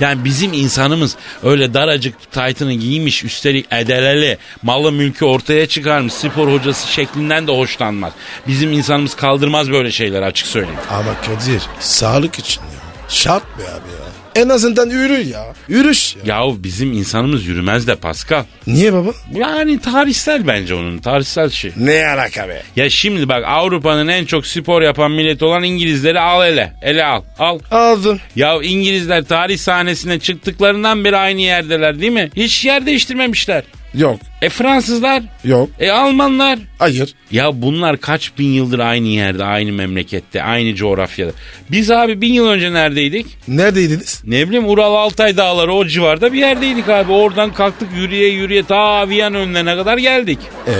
[0.00, 6.92] Yani bizim insanımız öyle daracık taytını giymiş üstelik edeleli malı mülkü ortaya çıkarmış spor hocası
[6.92, 8.12] şeklinden de hoşlanmaz.
[8.46, 10.78] Bizim insanımız kaldırmaz böyle şeyler açık söyleyeyim.
[10.90, 12.68] Ama Kadir sağlık için ya.
[13.08, 14.07] Şart be abi ya.
[14.38, 15.44] En azından yürü ya.
[15.68, 16.22] Yürüş ya.
[16.24, 18.44] Yahu bizim insanımız yürümez de Pascal.
[18.66, 19.10] Niye baba?
[19.34, 21.72] Yani tarihsel bence onun tarihsel şey.
[21.76, 22.62] Ne alaka be?
[22.76, 26.72] Ya şimdi bak Avrupa'nın en çok spor yapan milleti olan İngilizleri al ele.
[26.82, 27.22] Ele al.
[27.38, 27.58] Al.
[27.70, 28.20] Aldım.
[28.36, 32.30] Ya İngilizler tarih sahnesine çıktıklarından beri aynı yerdeler değil mi?
[32.36, 33.62] Hiç yer değiştirmemişler.
[33.94, 34.20] Yok.
[34.42, 35.22] E Fransızlar?
[35.44, 35.68] Yok.
[35.80, 36.58] E Almanlar?
[36.78, 37.14] Hayır.
[37.30, 41.32] Ya bunlar kaç bin yıldır aynı yerde, aynı memlekette, aynı coğrafyada.
[41.70, 43.26] Biz abi bin yıl önce neredeydik?
[43.48, 44.22] Neredeydiniz?
[44.26, 47.12] Ne bileyim Ural Altay dağları o civarda bir yerdeydik abi.
[47.12, 50.38] Oradan kalktık yürüye yürüye ta Viyana önlerine kadar geldik.
[50.66, 50.72] Ee,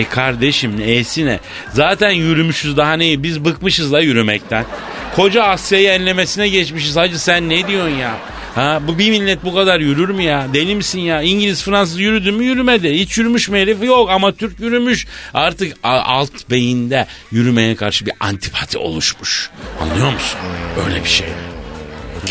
[0.00, 1.40] E kardeşim neyesi ne?
[1.72, 3.22] Zaten yürümüşüz daha neyi?
[3.22, 4.64] Biz bıkmışız la yürümekten.
[5.16, 6.96] Koca Asya'yı enlemesine geçmişiz.
[6.96, 8.14] Hacı sen ne diyorsun ya?
[8.54, 10.46] Ha bu bir millet bu kadar yürür mü ya?
[10.54, 11.22] Deli misin ya?
[11.22, 12.90] İngiliz Fransız yürüdü mü yürümedi.
[12.92, 13.82] Hiç yürümüş mü herif?
[13.82, 15.06] Yok ama Türk yürümüş.
[15.34, 19.50] Artık alt beyinde yürümeye karşı bir antipati oluşmuş.
[19.80, 20.38] Anlıyor musun?
[20.86, 21.26] Öyle bir şey.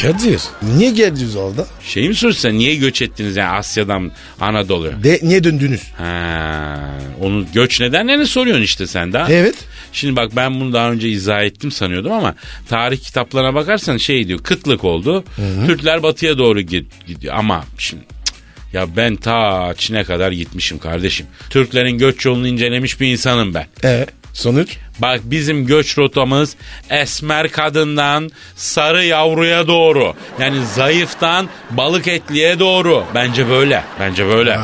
[0.02, 1.68] Kadir niye geldiniz orada?
[1.86, 5.04] Şey mi soruyorsun sen niye göç ettiniz yani Asya'dan Anadolu'ya?
[5.04, 5.82] De niye döndünüz?
[5.98, 6.80] Ha,
[7.22, 9.32] onu göç nedenlerini soruyorsun işte sen daha.
[9.32, 9.56] Evet.
[9.93, 12.36] Şimdi bak ben bunu daha önce izah ettim sanıyordum ama
[12.69, 15.23] tarih kitaplarına bakarsan şey diyor kıtlık oldu.
[15.65, 18.03] Türkler batıya doğru gid- gidiyor ama şimdi
[18.73, 21.25] ya ben ta Çin'e kadar gitmişim kardeşim.
[21.49, 23.65] Türklerin göç yolunu incelemiş bir insanım ben.
[23.84, 24.77] E sonuç?
[24.99, 26.56] Bak bizim göç rotamız
[26.89, 30.13] esmer kadından sarı yavruya doğru.
[30.39, 33.03] Yani zayıftan balık etliye doğru.
[33.15, 33.84] Bence böyle.
[33.99, 34.60] Bence böyle.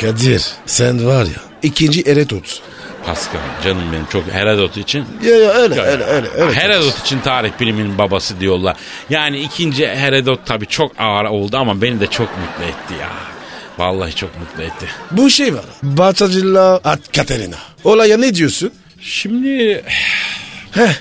[0.00, 2.60] Kadir sen var ya ikinci Eretut.
[3.06, 6.28] Pascal canım benim çok Herodot için Ya ya öyle öyle öyle.
[6.28, 6.54] öyle.
[6.54, 8.76] Herodot için tarih biliminin babası diyorlar.
[9.10, 13.08] Yani ikinci Herodot tabii çok ağır oldu ama beni de çok mutlu etti ya.
[13.78, 14.86] Vallahi çok mutlu etti.
[15.10, 15.64] Bu şey var.
[15.82, 17.56] Batacılla at Katerina.
[17.84, 18.70] Olaya ne diyorsun?
[19.00, 19.84] Şimdi
[20.72, 20.92] Heh.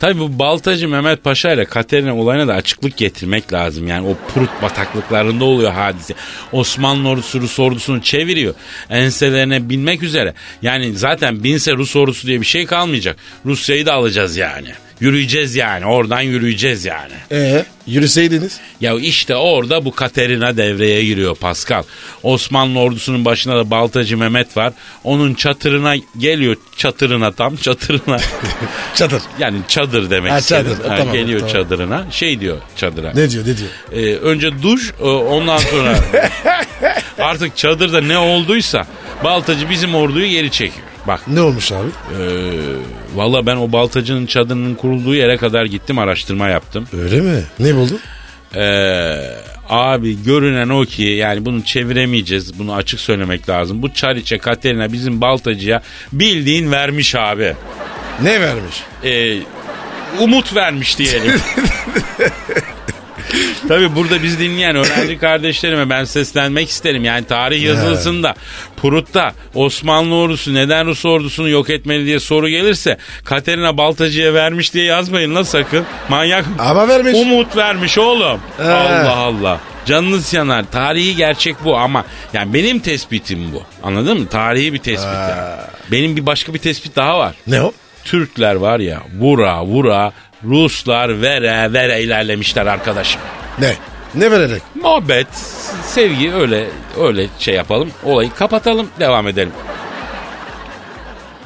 [0.00, 3.86] Tabii bu Baltacı Mehmet Paşa ile Katerina olayına da açıklık getirmek lazım.
[3.86, 6.14] Yani o Prut bataklıklarında oluyor hadise.
[6.52, 8.54] Osmanlı ordusu Rus ordusunu çeviriyor.
[8.90, 10.34] Enselerine binmek üzere.
[10.62, 13.16] Yani zaten binse Rus ordusu diye bir şey kalmayacak.
[13.46, 14.68] Rusya'yı da alacağız yani.
[15.00, 15.86] Yürüyeceğiz yani.
[15.86, 17.12] Oradan yürüyeceğiz yani.
[17.32, 18.60] Ee, yürüseydiniz.
[18.80, 21.82] Ya işte orada bu Katerina devreye giriyor Pascal.
[22.22, 24.72] Osmanlı ordusunun başında da Baltacı Mehmet var.
[25.04, 26.56] Onun çatırına geliyor.
[26.76, 28.18] Çatırına tam çatırına.
[28.94, 29.22] Çadır.
[29.38, 30.76] yani çadır demek Ha, çadır.
[30.88, 31.52] Ha, Tamam, geliyor tamam.
[31.54, 32.06] çadırına.
[32.10, 33.12] Şey diyor çadıra.
[33.14, 33.68] Ne diyor ne diyor?
[33.92, 35.98] Ee, önce duş e, ondan sonra
[37.18, 38.86] artık çadırda ne olduysa
[39.24, 40.86] Baltacı bizim orduyu geri çekiyor.
[41.06, 41.88] Bak Ne olmuş abi?
[41.88, 42.22] e,
[43.14, 46.88] valla ben o Baltacı'nın çadırının kurulduğu yere kadar gittim araştırma yaptım.
[47.02, 47.42] Öyle mi?
[47.58, 47.98] Ne buldu?
[48.56, 49.16] Ee,
[49.68, 52.58] abi görünen o ki yani bunu çeviremeyeceğiz.
[52.58, 53.82] Bunu açık söylemek lazım.
[53.82, 55.82] Bu Çariçe Katerina bizim Baltacı'ya
[56.12, 57.54] bildiğin vermiş abi.
[58.22, 58.82] Ne vermiş?
[59.04, 59.38] Ee,
[60.20, 61.32] umut vermiş diyelim.
[63.70, 67.04] Tabii burada biz dinleyen öğrenci kardeşlerime ben seslenmek isterim.
[67.04, 68.34] Yani tarih yazılısında
[68.82, 74.84] Prut'ta Osmanlı ordusu neden Rus ordusunu yok etmeli diye soru gelirse Katerina Baltacı'ya vermiş diye
[74.84, 75.84] yazmayın la sakın.
[76.08, 76.44] Manyak.
[76.58, 77.14] Ama vermiş.
[77.14, 78.40] Umut vermiş oğlum.
[78.56, 78.62] He.
[78.62, 79.60] Allah Allah.
[79.86, 80.64] Canınız yanar.
[80.72, 83.62] Tarihi gerçek bu ama yani benim tespitim bu.
[83.82, 84.28] Anladın mı?
[84.28, 85.14] Tarihi bir tespit.
[85.14, 85.60] yani.
[85.92, 87.34] Benim bir başka bir tespit daha var.
[87.46, 87.72] Ne o?
[88.04, 90.12] Türkler var ya vura vura
[90.44, 93.20] Ruslar vere vere ilerlemişler arkadaşım.
[93.58, 93.74] Ne?
[94.14, 94.62] Ne vererek?
[94.74, 95.26] Muhabbet,
[95.86, 96.66] sevgi öyle
[97.00, 97.90] öyle şey yapalım.
[98.04, 99.52] Olayı kapatalım, devam edelim.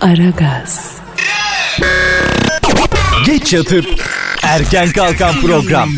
[0.01, 0.99] Aragaz,
[3.27, 3.85] Geç yatıp
[4.43, 5.91] erken kalkan program.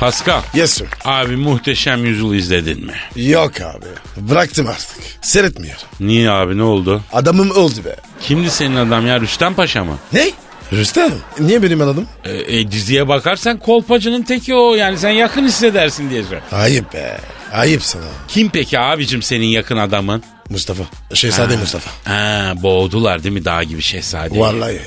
[0.00, 0.86] Pascal, Yes sir.
[1.04, 2.94] abi muhteşem yüzyıl izledin mi?
[3.16, 3.86] Yok abi.
[4.16, 4.96] Bıraktım artık.
[5.22, 5.82] Seyretmiyorum.
[6.00, 7.02] Niye abi ne oldu?
[7.12, 7.96] Adamım öldü be.
[8.22, 9.96] Kimdi senin adam ya Rüstem Paşa mı?
[10.12, 10.30] Ne?
[10.72, 11.12] Rüstem.
[11.40, 12.06] Niye benim adım?
[12.24, 16.48] E, e, diziye bakarsan kolpacının teki o yani sen yakın hissedersin diye söylüyorum.
[16.52, 17.20] Ayıp be.
[17.52, 18.04] Ayıp sana.
[18.28, 20.22] Kim peki abicim senin yakın adamın?
[20.50, 20.82] Mustafa.
[21.14, 21.90] Şehzade Mustafa.
[22.12, 24.38] Ha, boğdular değil mi dağ gibi şehzade?
[24.40, 24.80] Vallahi.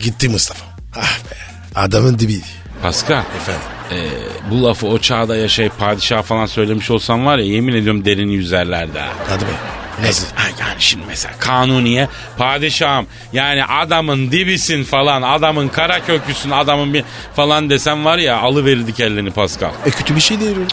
[0.00, 0.64] Gitti Mustafa.
[0.96, 1.34] Ah be.
[1.74, 2.44] Adamın dibiydi.
[2.82, 3.62] Pascal Efendim.
[3.92, 3.96] E,
[4.50, 8.98] bu lafı o çağda yaşayıp padişah falan söylemiş olsam var ya yemin ediyorum derini yüzerlerdi
[8.98, 9.08] ha.
[9.28, 9.50] Hadi be.
[10.06, 10.26] Nasıl?
[10.34, 17.04] Ha, yani şimdi mesela kanuniye padişahım yani adamın dibisin falan adamın kara köküsün adamın bir
[17.36, 19.70] falan desem var ya alıverirdik ellerini Pascal.
[19.86, 20.68] E kötü bir şey değil öyle.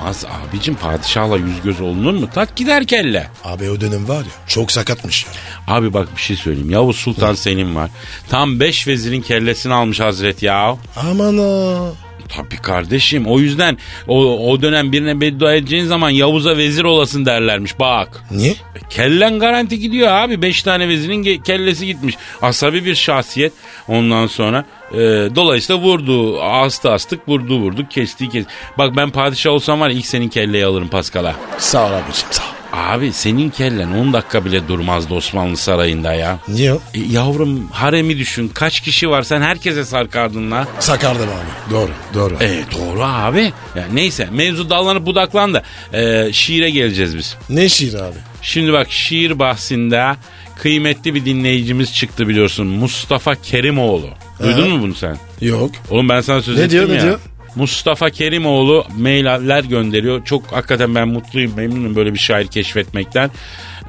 [0.00, 2.28] Olmaz abicim padişahla yüz göz olunur mu?
[2.34, 3.28] Tak gider kelle.
[3.44, 5.30] Abi o dönem var ya çok sakatmış ya.
[5.74, 6.70] Abi bak bir şey söyleyeyim.
[6.70, 7.90] Yavuz Sultan Selim var.
[8.28, 10.76] Tam beş vezirin kellesini almış Hazret ya.
[10.96, 12.05] Aman ha.
[12.28, 13.26] Tabii kardeşim.
[13.26, 17.78] O yüzden o, o dönem birine beddua edeceğin zaman Yavuz'a vezir olasın derlermiş.
[17.78, 18.22] Bak.
[18.30, 18.54] Niye?
[18.90, 20.42] Kellen garanti gidiyor abi.
[20.42, 22.14] Beş tane vezirin kellesi gitmiş.
[22.42, 23.52] Asabi bir şahsiyet.
[23.88, 24.96] Ondan sonra e,
[25.34, 26.42] dolayısıyla vurdu.
[26.42, 28.52] Astı astık vurdu vurduk kesti kesti.
[28.78, 31.34] Bak ben padişah olsam var ya ilk senin kelleyi alırım Paskal'a.
[31.58, 32.55] Sağ ol abicim sağ ol.
[32.76, 36.38] Abi senin kellen 10 dakika bile durmazdı Osmanlı sarayında ya.
[36.48, 36.76] Niye o?
[36.94, 38.48] E, yavrum haremi düşün.
[38.48, 40.68] Kaç kişi var sen herkese sarkardın la.
[40.80, 41.74] Sakardım abi.
[41.74, 42.34] Doğru doğru.
[42.40, 43.52] E doğru abi.
[43.76, 45.62] Ya neyse mevzu dallanıp budaklandı.
[45.92, 47.36] E, şiire geleceğiz biz.
[47.50, 48.16] Ne şiir abi?
[48.42, 50.16] Şimdi bak şiir bahsinde
[50.58, 52.66] kıymetli bir dinleyicimiz çıktı biliyorsun.
[52.66, 54.08] Mustafa Kerimoğlu.
[54.42, 55.18] Duydun mu bunu sen?
[55.40, 55.70] Yok.
[55.90, 57.02] Oğlum ben sana söz Ne ettim diyor, ne ya.
[57.02, 57.20] diyor?
[57.56, 60.24] Mustafa Kerimoğlu mailler gönderiyor.
[60.24, 63.30] Çok hakikaten ben mutluyum, memnunum böyle bir şair keşfetmekten.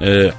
[0.02, 0.30] Ee,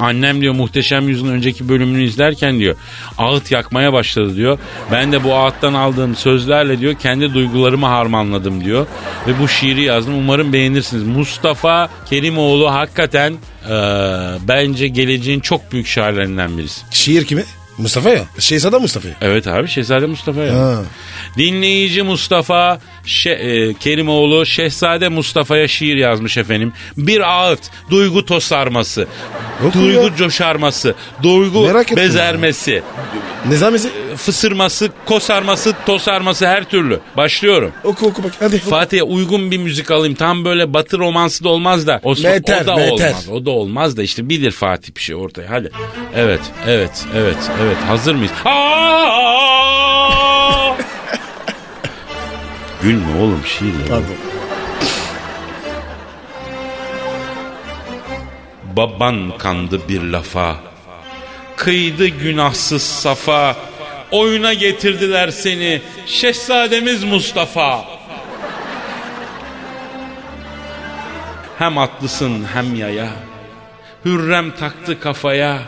[0.00, 2.76] Annem diyor muhteşem yüzün önceki bölümünü izlerken diyor
[3.18, 4.58] ağıt yakmaya başladı diyor.
[4.92, 8.86] Ben de bu ağıttan aldığım sözlerle diyor kendi duygularımı harmanladım diyor.
[9.26, 11.02] Ve bu şiiri yazdım umarım beğenirsiniz.
[11.02, 13.32] Mustafa Kerimoğlu hakikaten
[13.68, 13.74] e,
[14.48, 16.82] bence geleceğin çok büyük şairlerinden birisi.
[16.90, 17.44] Şiir kimi?
[17.78, 18.24] Mustafa ya.
[18.38, 19.14] Şehzade Mustafa ya.
[19.20, 20.54] Evet abi Şehzade Mustafa ya.
[20.54, 20.82] Ha.
[21.38, 26.72] Dinleyici Mustafa Şe- e, Kerimoğlu Şehzade Mustafa'ya şiir yazmış efendim.
[26.96, 27.60] Bir ağıt,
[27.90, 29.06] duygu tosarması,
[29.66, 30.16] Oku duygu ya.
[30.16, 31.96] coşarması, duygu Merak ettim
[33.50, 34.16] bezermesi, Nizamesi?
[34.16, 37.00] fısırması, kosarması, tosarması her türlü.
[37.16, 37.72] Başlıyorum.
[37.84, 38.58] Oku oku bak hadi.
[38.58, 40.14] Fatih'e uygun bir müzik alayım.
[40.14, 42.00] Tam böyle batı romansı da olmaz da.
[42.02, 43.08] O, Meter, o da meter.
[43.10, 43.28] olmaz.
[43.32, 45.50] O da olmaz da işte bilir Fatih bir şey ortaya.
[45.50, 45.70] Hadi.
[46.16, 47.76] Evet, evet, evet, evet.
[47.88, 48.32] Hazır mıyız?
[52.82, 53.84] Gülme oğlum şiirle.
[53.88, 54.04] Pardon.
[58.76, 60.56] Baban kandı bir lafa.
[61.56, 63.56] Kıydı günahsız safa.
[64.10, 65.82] Oyuna getirdiler seni.
[66.06, 67.84] Şehzademiz Mustafa.
[71.58, 73.10] Hem atlısın hem yaya.
[74.04, 75.62] Hürrem taktı kafaya.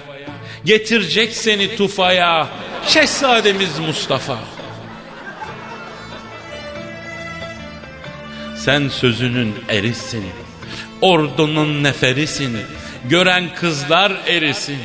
[0.65, 2.49] Getirecek seni tufaya.
[2.87, 4.39] Şehzademiz Mustafa.
[8.57, 10.25] Sen sözünün erisin.
[11.01, 12.59] Ordunun neferisin.
[13.05, 14.79] Gören kızlar erisin.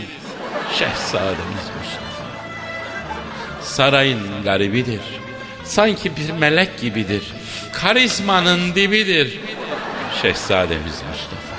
[0.80, 2.24] Şehzademiz Mustafa.
[3.62, 5.02] Sarayın garibidir.
[5.64, 7.24] Sanki bir melek gibidir.
[7.74, 9.40] Karizmanın dibidir.
[10.22, 11.56] Şehzademiz Mustafa.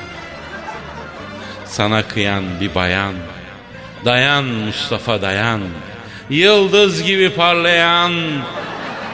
[1.66, 3.14] Sana kıyan bir bayan.
[4.04, 5.60] Dayan Mustafa dayan.
[6.30, 8.12] Yıldız gibi parlayan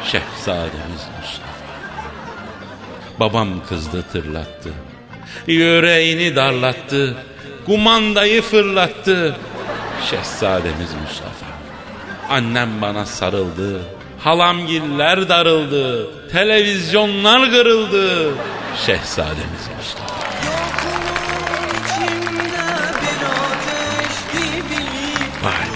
[0.04, 1.48] Şehzademiz Mustafa.
[3.20, 4.72] Babam kızdı tırlattı.
[5.46, 7.16] Yüreğini darlattı.
[7.66, 9.36] Kumandayı fırlattı.
[10.10, 11.46] Şehzademiz Mustafa.
[12.30, 13.80] Annem bana sarıldı.
[14.18, 16.06] Halamgiller darıldı.
[16.32, 18.34] Televizyonlar kırıldı.
[18.86, 20.18] Şehzademiz Mustafa.
[25.42, 25.68] Vay.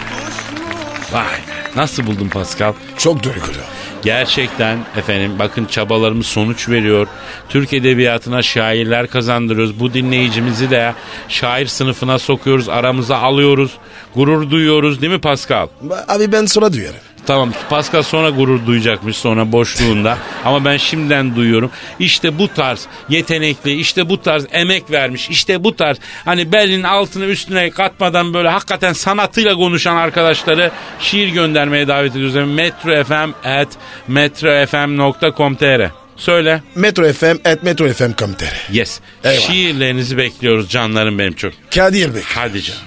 [1.13, 1.39] Vay.
[1.77, 2.73] Nasıl buldun Pascal?
[2.99, 3.63] Çok duygulu.
[4.03, 7.07] Gerçekten efendim bakın çabalarımız sonuç veriyor.
[7.49, 9.81] Türk edebiyatına şairler kazandırıyoruz.
[9.81, 10.95] Bu dinleyicimizi de
[11.29, 12.69] şair sınıfına sokuyoruz.
[12.69, 13.73] Aramıza alıyoruz.
[14.15, 15.69] Gurur duyuyoruz değil mi Pascal?
[16.09, 17.01] Abi ben sonra duyarım.
[17.27, 20.19] Tamam Pascal sonra gurur duyacakmış sonra boşluğunda.
[20.45, 21.71] Ama ben şimdiden duyuyorum.
[21.99, 27.25] İşte bu tarz yetenekli, işte bu tarz emek vermiş, işte bu tarz hani belinin altını
[27.25, 32.35] üstüne katmadan böyle hakikaten sanatıyla konuşan arkadaşları şiir göndermeye davet ediyoruz.
[32.35, 33.69] Yani Metro FM at
[34.09, 36.63] metrofm.com.tr Söyle.
[36.75, 38.51] Metro FM at Metro FM komiteri.
[38.73, 39.01] Yes.
[39.25, 39.41] Eyvallah.
[39.41, 41.53] Şiirlerinizi bekliyoruz canlarım benim çok.
[41.75, 42.23] Kadir Bey.
[42.35, 42.81] Hadi canım.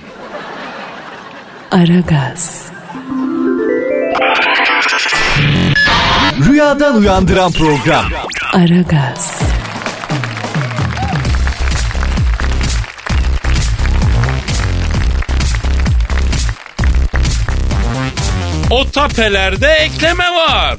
[1.71, 2.65] Aragaz,
[6.45, 8.05] Rüyadan uyandıran program.
[8.53, 9.31] Aragaz,
[18.69, 20.77] O tapelerde ekleme var.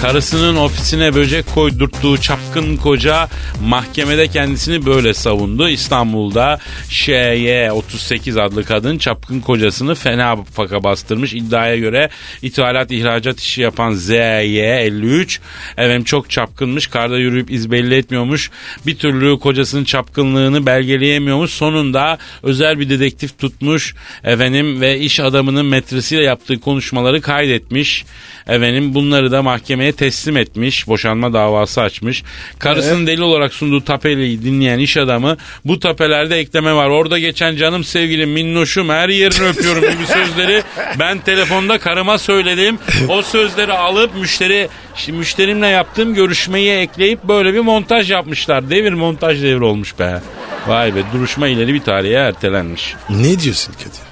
[0.00, 3.28] Karısının ofisine böcek koydurttuğu çapkın koca
[3.64, 5.68] mahkemede kendisini böyle savundu.
[5.68, 6.58] İstanbul'da
[6.88, 11.34] ŞY 38 adlı kadın çapkın kocasını fena faka bastırmış.
[11.34, 12.08] İddiaya göre
[12.42, 15.40] ithalat ihracat işi yapan ZY 53
[15.72, 16.86] efendim çok çapkınmış.
[16.86, 18.50] Karda yürüyüp iz belli etmiyormuş.
[18.86, 21.50] Bir türlü kocasının çapkınlığını belgeleyemiyormuş.
[21.50, 28.04] Sonunda özel bir dedektif tutmuş efendim ve iş adamının metresiyle yaptığı konuşmaları kaydetmiş.
[28.46, 30.88] Efendim bunları da mahkemeye teslim etmiş.
[30.88, 32.22] Boşanma davası açmış.
[32.58, 36.88] Karısının deli olarak sunduğu tapeliyi dinleyen iş adamı bu tapelerde ekleme var.
[36.88, 40.62] Orada geçen canım sevgilim minnoşum her yerini öpüyorum gibi sözleri
[40.98, 42.78] ben telefonda karıma söyledim.
[43.08, 48.70] O sözleri alıp müşteri şimdi müşterimle yaptığım görüşmeyi ekleyip böyle bir montaj yapmışlar.
[48.70, 50.20] Devir montaj devri olmuş be.
[50.66, 52.94] Vay be duruşma ileri bir tarihe ertelenmiş.
[53.10, 54.09] Ne diyorsun Kadir?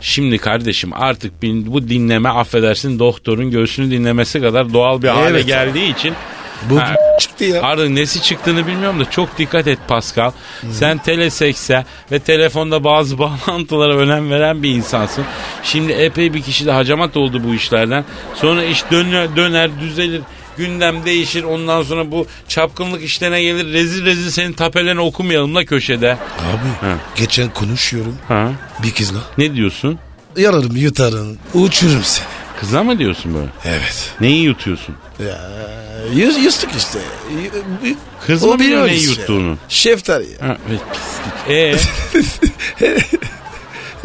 [0.00, 5.46] Şimdi kardeşim artık bu dinleme affedersin doktorun göğsünü dinlemesi kadar doğal bir hale Evet.
[5.46, 6.14] geldiği için
[6.70, 7.62] Bu Ha, çıktı ya.
[7.62, 10.30] Artık nesi çıktığını bilmiyorum da çok dikkat et Pascal.
[10.70, 15.24] Sen telesekse ve telefonda bazı bağlantılara önem veren bir insansın.
[15.62, 18.04] Şimdi epey bir kişi de hacamat oldu bu işlerden.
[18.34, 20.22] Sonra iş döner, döner düzelir.
[20.64, 26.12] Gündem değişir ondan sonra bu çapkınlık işlerine gelir rezil rezil senin tapelerini okumayalım da köşede.
[26.38, 26.96] Abi Ha.
[27.16, 28.50] geçen konuşuyorum Ha?
[28.82, 29.18] bir kızla.
[29.38, 29.98] Ne diyorsun?
[30.36, 32.26] Yararım yutarım uçururum seni.
[32.60, 33.48] Kıza mı diyorsun böyle?
[33.64, 34.12] Evet.
[34.20, 34.94] Neyi yutuyorsun?
[35.26, 35.50] Ya,
[36.14, 36.98] yüz, yüzdük işte.
[38.26, 39.10] Kız mı biliyor neyi işte.
[39.10, 39.58] yuttuğunu?
[39.68, 40.38] Şeftali.
[40.40, 41.50] Ha, evet, pislik.
[41.50, 41.76] Ee,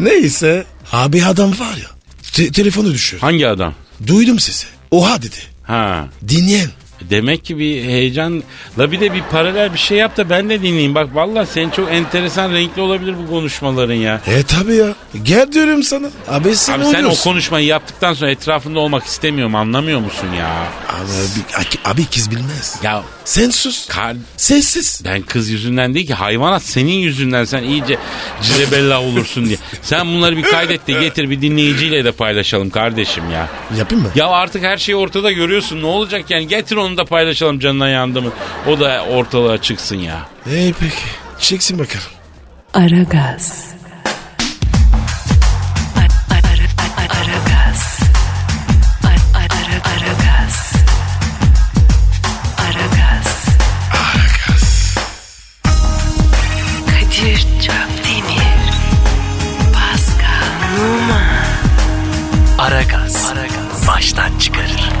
[0.00, 0.64] Neyse.
[0.92, 1.88] Abi adam var ya.
[2.32, 3.18] te- telefonu düşür.
[3.18, 3.74] hangi adam?
[4.06, 4.66] Duydum sesi.
[4.90, 5.36] Oha dedi.
[5.66, 6.08] Ha.
[6.22, 6.70] Dinleyen.
[7.00, 8.42] Demek ki bir heyecan
[8.78, 10.94] la bir de bir paralel bir şey yap da ben de dinleyeyim.
[10.94, 14.20] Bak vallahi senin çok enteresan renkli olabilir bu konuşmaların ya.
[14.26, 14.94] E tabi ya.
[15.22, 16.06] Gel diyorum sana.
[16.28, 20.48] Abi sen Abi sen o konuşmayı yaptıktan sonra etrafında olmak istemiyorum anlamıyor musun ya?
[20.88, 22.76] Abi, abi, abi kız bilmez.
[22.82, 23.88] Ya Sen sus.
[23.88, 25.02] kar, Sessiz.
[25.04, 27.98] ben kız yüzünden değil ki hayvanat senin yüzünden sen iyice
[28.42, 29.56] cirebella olursun diye.
[29.82, 33.48] Sen bunları bir kaydet de getir bir dinleyiciyle de paylaşalım kardeşim ya.
[33.78, 34.10] Yapayım mı?
[34.14, 38.22] Ya artık her şeyi ortada görüyorsun ne olacak yani getir onu da paylaşalım canına yandı
[38.22, 38.30] mı.
[38.68, 40.28] O da ortalığa çıksın ya.
[40.46, 40.96] İyi peki.
[41.38, 42.06] Çeksin bakalım.
[42.74, 43.66] Aragaz.
[45.96, 47.98] Ar- ar- ar- ar- Aragaz.
[62.58, 63.86] Aragaz.
[63.88, 64.95] Baştan çıkarır.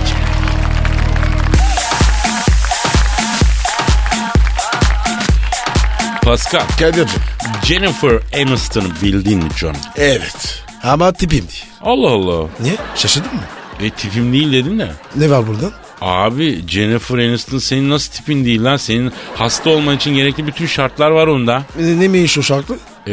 [6.26, 7.20] Pascal, Kadir'cim.
[7.64, 9.76] Jennifer Aniston'u bildin mi John?
[9.96, 10.62] Evet.
[10.82, 11.64] Ama tipim değil.
[11.82, 12.48] Allah Allah.
[12.60, 12.74] Niye?
[12.94, 13.40] Şaşırdın mı?
[13.80, 14.88] E tipim değil dedin de.
[15.16, 15.72] Ne var buradan?
[16.00, 18.76] Abi Jennifer Aniston senin nasıl tipin değil lan?
[18.76, 21.62] Senin hasta olman için gerekli bütün şartlar var onda.
[21.80, 22.74] Ne, ne miymiş o şarkı?
[23.06, 23.12] E,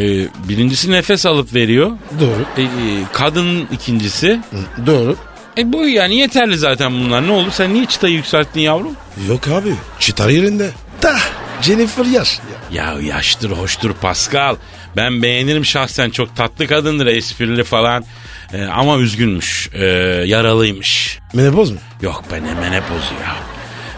[0.49, 1.91] birincisi nefes alıp veriyor.
[2.19, 2.45] Doğru.
[2.58, 2.67] E, e,
[3.13, 4.39] kadın ikincisi.
[4.52, 5.15] Hı, Doğru.
[5.58, 7.28] E bu yani yeterli zaten bunlar.
[7.28, 7.49] Ne oldu?
[7.52, 8.95] Sen niye çıtayı yükselttin yavrum?
[9.30, 9.73] Yok abi.
[9.99, 10.71] Çıtar yerinde.
[11.02, 11.15] Da.
[11.63, 12.39] Jennifer yaş.
[12.71, 14.56] Ya yaştır hoştur Pascal.
[14.95, 18.06] Ben beğenirim şahsen çok tatlı kadındır esprili falan.
[18.54, 19.69] E, ama üzgünmüş.
[19.73, 19.86] E,
[20.26, 21.19] yaralıymış.
[21.34, 21.78] Menopoz mu?
[22.02, 23.36] Yok be ne menopozu ya.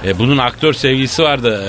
[0.06, 1.64] E, bunun aktör sevgilisi vardı.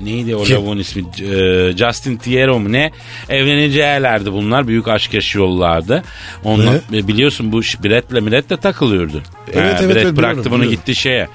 [0.00, 1.02] E, neydi o lavuğun ismi?
[1.02, 2.92] E, Justin Tiero mu ne?
[3.28, 4.68] Evleneceklerdi bunlar.
[4.68, 6.02] Büyük aşk yaşıyorlardı.
[6.44, 9.22] Ondan, e, biliyorsun bu Brett'le Brett'le takılıyordu.
[9.52, 10.70] Evet, evet, Brett evet, bıraktı biliyorum, bunu biliyorum.
[10.70, 11.28] gitti şeye.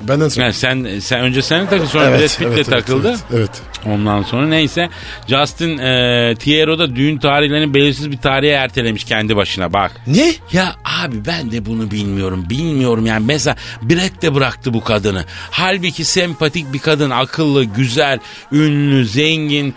[0.00, 0.44] Benden sonra.
[0.44, 3.08] Yani sen sen önce sen takıl sonra Evet, Brad Pitt'le evet, evet, takıldı.
[3.08, 3.62] Evet, evet.
[3.86, 4.88] Ondan sonra neyse
[5.28, 9.92] Justin e, Tiero da düğün tarihlerini belirsiz bir tarihe ertelemiş kendi başına bak.
[10.06, 10.34] Niye?
[10.52, 12.44] Ya abi ben de bunu bilmiyorum.
[12.50, 15.24] Bilmiyorum yani mesela Brett de bıraktı bu kadını.
[15.50, 18.18] Halbuki sempatik bir kadın, akıllı, güzel,
[18.52, 19.74] ünlü, zengin,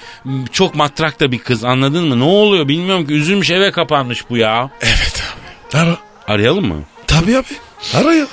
[0.52, 2.20] çok matrak da bir kız anladın mı?
[2.20, 4.70] Ne oluyor bilmiyorum ki üzülmüş eve kapanmış bu ya.
[4.82, 5.82] Evet abi.
[5.82, 5.98] Ara.
[6.28, 6.76] Arayalım mı?
[7.08, 7.46] Tabii abi.
[7.94, 8.28] Ara ya.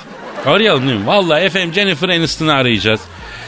[0.47, 1.07] Arayalım değil mi?
[1.07, 3.01] Vallahi efendim Jennifer Aniston'u arayacağız.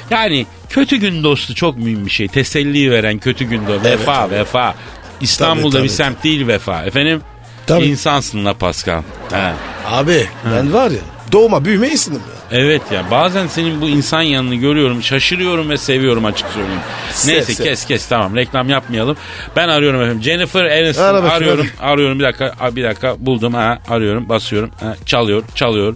[0.09, 2.27] Yani kötü gün dostu çok mühim bir şey.
[2.27, 3.83] Teselli veren kötü gün dostu.
[3.83, 4.75] Vefa vefa.
[5.21, 6.83] İstanbul'da Tabii, bir tabii, semt değil vefa.
[6.83, 7.21] Efendim
[7.67, 7.85] Tabii.
[7.85, 9.01] insansın la Pascal.
[9.31, 9.51] He.
[9.88, 10.99] Abi ben var ya
[11.31, 12.59] doğma büyüme istedim ya.
[12.59, 16.79] Evet ya bazen senin bu insan yanını görüyorum şaşırıyorum ve seviyorum açık söyleyeyim.
[17.12, 17.63] Sev, Neyse sev.
[17.63, 19.17] kes kes tamam reklam yapmayalım.
[19.55, 23.79] Ben arıyorum efendim Jennifer Aniston Ara bakayım, arıyorum arıyorum bir dakika bir dakika buldum ha
[23.89, 25.95] arıyorum basıyorum ha, çalıyor çalıyor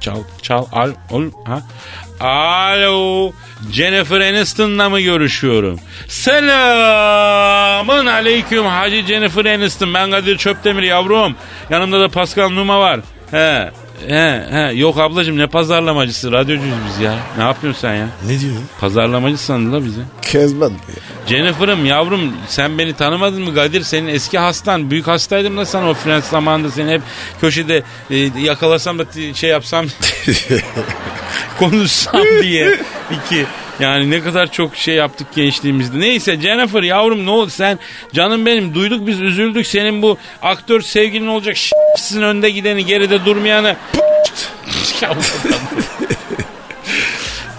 [0.00, 1.62] çal çal al ol ha.
[2.20, 3.32] Alo
[3.72, 5.80] Jennifer Aniston'la mı görüşüyorum?
[6.08, 11.36] Selamın aleyküm Hacı Jennifer Aniston ben Kadir Çöptemir yavrum.
[11.70, 13.00] Yanımda da Pascal Numa var.
[13.30, 13.70] He
[14.08, 17.14] He he yok ablacığım ne pazarlamacısı radyocuyuz biz ya.
[17.38, 18.06] Ne yapıyorsun sen ya?
[18.26, 18.64] Ne diyorsun?
[18.80, 20.00] Pazarlamacı sandılar bizi.
[20.22, 20.72] Kezban.
[21.26, 23.82] Jennifer'ım yavrum sen beni tanımadın mı Kadir?
[23.82, 24.90] Senin eski hastan.
[24.90, 27.02] Büyük hastaydım da sana o Frens zamanında seni hep
[27.40, 29.86] köşede e, yakalasam da şey yapsam
[31.58, 32.78] konuşsam diye.
[33.10, 33.46] İki.
[33.80, 36.00] Yani ne kadar çok şey yaptık gençliğimizde.
[36.00, 37.78] Neyse Jennifer yavrum ne oldu sen
[38.12, 41.56] canım benim duyduk biz üzüldük senin bu aktör sevgilin olacak
[41.96, 43.76] sizin önde gideni geride durmayanı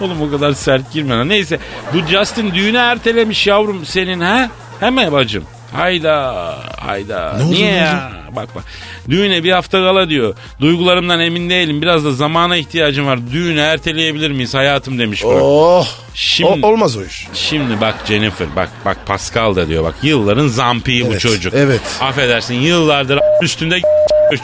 [0.00, 1.28] Oğlum o kadar sert girme lan.
[1.28, 1.58] Neyse
[1.94, 4.50] bu Justin düğünü ertelemiş yavrum senin ha?
[4.80, 5.44] Hemen bacım.
[5.72, 7.36] Hayda hayda.
[7.38, 8.12] Ne Niye ya?
[8.36, 8.64] Bak bak.
[9.10, 10.34] Düğüne bir hafta kala diyor.
[10.60, 11.82] Duygularımdan emin değilim.
[11.82, 13.18] Biraz da zamana ihtiyacım var.
[13.32, 15.24] Düğünü erteleyebilir miyiz hayatım demiş.
[15.24, 15.32] bak.
[15.42, 15.86] Oh.
[16.14, 17.26] Şimdi, O- olmaz o iş.
[17.34, 21.54] şimdi bak Jennifer bak bak Pascal da diyor bak yılların zampiyi bu Evet, çocuk.
[21.54, 21.80] evet.
[22.00, 23.80] Affedersin yıllardır üstünde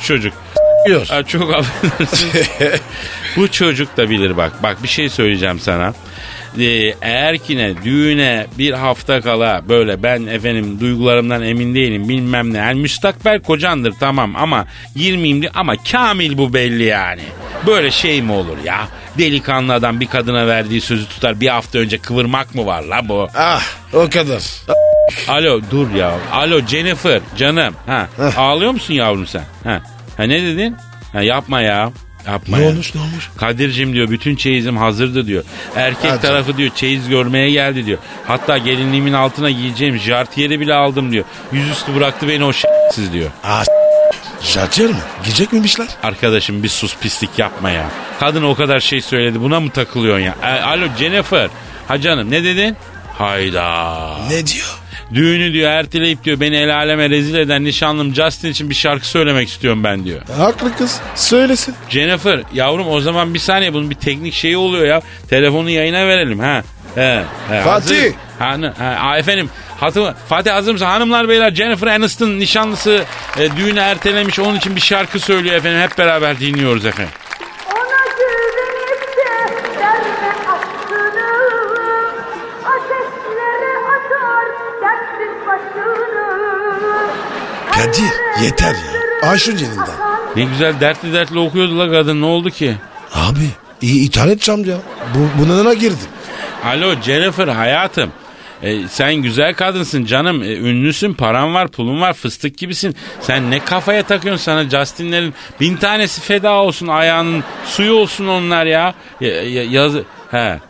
[0.06, 0.32] çocuk.
[0.86, 1.06] Diyor.
[1.28, 2.30] Çok affedersin.
[3.36, 4.62] Bu çocuk da bilir bak.
[4.62, 5.94] Bak bir şey söyleyeceğim sana.
[7.02, 12.58] Eğer ki ne düğüne bir hafta kala böyle ben efendim duygularımdan emin değilim bilmem ne.
[12.58, 17.22] Yani müstakbel kocandır tamam ama girmeyeyim diye ama kamil bu belli yani.
[17.66, 18.88] Böyle şey mi olur ya?
[19.18, 23.28] Delikanlı adam bir kadına verdiği sözü tutar bir hafta önce kıvırmak mı var la bu?
[23.34, 24.42] Ah o kadar.
[25.28, 26.14] Alo dur ya.
[26.32, 27.74] Alo Jennifer canım.
[27.86, 29.44] Ha, ağlıyor musun yavrum sen?
[29.64, 29.80] Ha.
[30.16, 30.76] ha ne dedin?
[31.12, 31.92] Ha, yapma ya.
[32.26, 32.68] Yapma Ne ya.
[32.70, 33.30] olmuş ne olmuş?
[33.36, 35.44] Kadir'cim diyor bütün çeyizim hazırdı diyor.
[35.76, 36.22] Erkek Hadi.
[36.22, 37.98] tarafı diyor çeyiz görmeye geldi diyor.
[38.26, 41.24] Hatta gelinliğimin altına giyeceğim jartiyeri bile aldım diyor.
[41.52, 42.52] Yüzüstü bıraktı beni o
[42.92, 43.30] siz diyor.
[43.44, 43.62] Aa
[44.42, 44.96] Jartiyer mi?
[45.24, 45.86] Giyecek miymişler?
[46.02, 47.86] Arkadaşım bir sus pislik yapma ya.
[48.20, 50.34] Kadın o kadar şey söyledi buna mı takılıyorsun ya?
[50.42, 51.48] E, alo Jennifer.
[51.88, 52.76] Ha canım ne dedin?
[53.18, 54.16] Hayda.
[54.30, 54.78] Ne diyor?
[55.14, 59.48] Düğünü diyor erteleyip diyor beni el aleme rezil eden nişanlım Justin için bir şarkı söylemek
[59.48, 60.20] istiyorum ben diyor.
[60.38, 61.00] Haklı kız.
[61.14, 61.74] Söylesin.
[61.88, 65.02] Jennifer yavrum o zaman bir saniye bunun bir teknik şeyi oluyor ya.
[65.30, 66.62] Telefonu yayına verelim ha.
[66.94, 68.12] He, he, Fatih.
[68.38, 68.72] hazır.
[68.78, 69.50] Ha, efendim
[69.80, 70.86] hatı, Fatih hazır mısın?
[70.86, 73.04] Hanımlar beyler Jennifer Aniston nişanlısı
[73.38, 75.80] e, düğünü ertelemiş onun için bir şarkı söylüyor efendim.
[75.80, 77.12] Hep beraber dinliyoruz efendim.
[87.86, 89.30] Kadir, yeter ya.
[89.30, 89.96] Ay şu ceninden.
[90.36, 92.74] Ne güzel dertli dertli okuyordu la kadın ne oldu ki?
[93.14, 93.50] Abi
[93.82, 94.76] iyi ithal edeceğim ya.
[95.14, 96.08] Bu, bunalana girdim.
[96.64, 98.10] Alo Jennifer hayatım.
[98.62, 100.42] E, sen güzel kadınsın canım.
[100.42, 102.96] E, ünlüsün, paran var, pulun var, fıstık gibisin.
[103.20, 108.94] Sen ne kafaya takıyorsun sana Justin'lerin bin tanesi feda olsun ayağının suyu olsun onlar ya.
[109.20, 109.92] ya, ya yaz
[110.30, 110.60] he.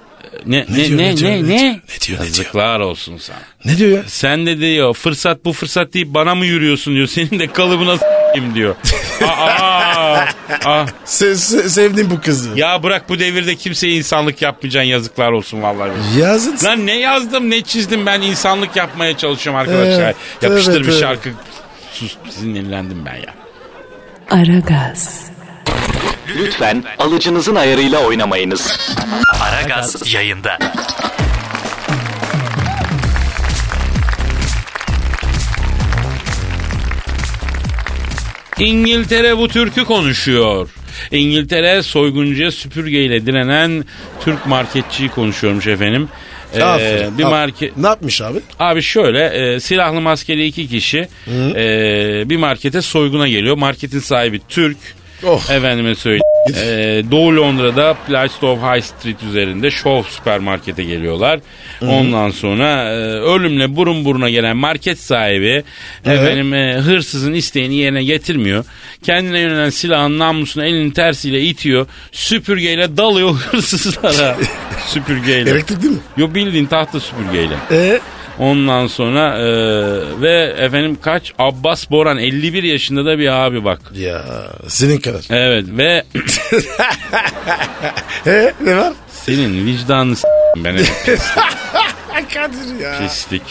[0.46, 1.48] Ne ne diyor, ne ne diyor, ne ne ne?
[1.48, 2.18] diyor, ne diyor, ne diyor?
[2.18, 3.38] Yazıklar olsun sana.
[3.64, 4.02] Ne diyor ya?
[4.06, 7.06] Sen de diyor fırsat bu fırsat deyip bana mı yürüyorsun diyor.
[7.06, 8.74] Senin de kalıbına s**eyim diyor.
[9.22, 10.24] Aa, aa,
[10.64, 10.86] aa.
[11.06, 12.50] Se- se- sevdim bu kızı.
[12.58, 15.90] Ya bırak bu devirde kimseye insanlık yapmayacaksın yazıklar olsun vallahi.
[16.18, 16.58] Yazın.
[16.64, 20.02] Lan ne yazdım ne çizdim ben insanlık yapmaya çalışıyorum arkadaşlar.
[20.04, 21.00] Evet, Yapıştır evet, bir evet.
[21.00, 21.30] şarkı.
[21.92, 23.34] Sus sinirlendim ben ya.
[24.30, 25.24] Aragaz,
[26.36, 28.78] Lütfen alıcınızın ayarıyla oynamayınız.
[29.40, 30.58] Aragaz yayında.
[38.58, 40.68] İngiltere bu Türk'ü konuşuyor.
[41.12, 43.84] İngiltere soyguncuya süpürgeyle direnen
[44.24, 46.08] Türk marketçiyi konuşuyormuş efendim.
[46.54, 47.18] Ee, Aferin.
[47.18, 48.38] bir market Ne yapmış abi?
[48.58, 51.08] Abi şöyle e, silahlı maskeli iki kişi
[51.56, 53.56] e, bir markete soyguna geliyor.
[53.56, 54.76] Marketin sahibi Türk.
[55.26, 55.50] Oh.
[55.50, 56.22] Efendime söyleyeyim.
[56.54, 61.40] E, Doğu Londra'da Plaistow High Street üzerinde Show süpermarkete geliyorlar.
[61.82, 65.64] Ondan sonra e, ölümle burun buruna gelen market sahibi
[66.04, 68.64] efendim e, hırsızın isteğini yerine getirmiyor.
[69.02, 71.86] Kendine yönelen silahın namlusunu elinin tersiyle itiyor.
[72.12, 74.36] Süpürgeyle dalıyor hırsızlara.
[74.86, 75.50] süpürgeyle.
[75.50, 76.00] Elektrik değil mi?
[76.16, 77.54] Yo bildiğin tahta süpürgeyle.
[77.70, 78.00] E
[78.38, 79.46] Ondan sonra e,
[80.20, 83.80] ve efendim kaç Abbas Boran 51 yaşında da bir abi bak.
[83.94, 84.24] Ya
[84.68, 85.24] senin kadar.
[85.30, 86.04] Evet ve
[88.26, 88.92] E ne var?
[89.10, 90.76] senin vicdanını s- ben
[92.34, 92.98] Kadir ya.
[93.00, 93.42] pislik.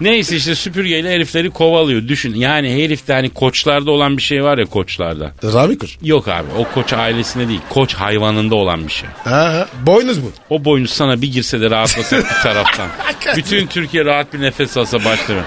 [0.00, 2.08] Neyse işte süpürgeyle herifleri kovalıyor.
[2.08, 5.32] Düşün yani herifte hani koçlarda olan bir şey var ya koçlarda.
[5.44, 5.96] Rami Koç.
[6.02, 9.08] Yok abi o koç ailesinde değil koç hayvanında olan bir şey.
[9.24, 9.66] Ha.
[9.86, 10.32] Boynuz bu.
[10.50, 12.88] O boynuz sana bir girse de rahatlasak bir taraftan.
[13.36, 15.42] Bütün Türkiye rahat bir nefes alsa başlama.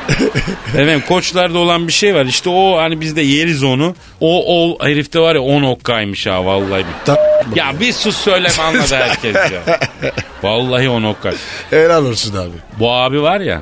[0.67, 2.25] Efendim koçlarda olan bir şey var.
[2.25, 3.95] İşte o hani biz de yeriz onu.
[4.19, 6.85] O, o herifte var ya 10 okkaymış ha vallahi.
[7.07, 7.55] Bir.
[7.55, 9.79] Ya bir sus söyleme anladı herkes ya.
[10.43, 11.33] Vallahi 10 okkay.
[11.69, 12.55] Helal olsun abi.
[12.79, 13.61] Bu abi var ya.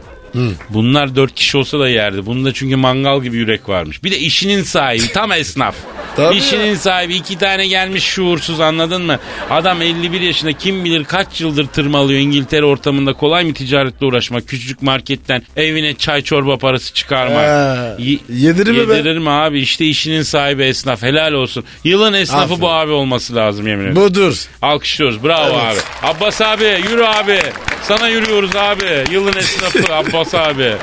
[0.70, 2.26] Bunlar dört kişi olsa da yerdi.
[2.26, 4.04] Bunda çünkü mangal gibi yürek varmış.
[4.04, 5.76] Bir de işinin sahibi tam esnaf.
[6.16, 9.20] Tabii işinin sahibi iki tane gelmiş şuursuz anladın mı?
[9.50, 14.48] Adam 51 yaşında kim bilir kaç yıldır tırmalıyor İngiltere ortamında kolay mı ticaretle uğraşmak?
[14.48, 17.46] Küçücük marketten evine çay çorba parası çıkarmak.
[17.48, 18.96] Ha, Y- yedirir mi be?
[18.96, 19.60] Yedirir mi abi?
[19.60, 21.64] İşte işinin sahibi esnaf helal olsun.
[21.84, 22.62] Yılın esnafı Aferin.
[22.62, 23.96] bu abi olması lazım yemin ederim.
[23.96, 24.46] Budur.
[24.62, 25.24] Alkışlıyoruz.
[25.24, 25.86] Bravo Evet.
[26.04, 26.08] abi.
[26.14, 27.40] Abbas abi yürü abi.
[27.84, 29.04] Sana yürüyoruz abi.
[29.12, 30.76] Yılın esnafı Abbas abi.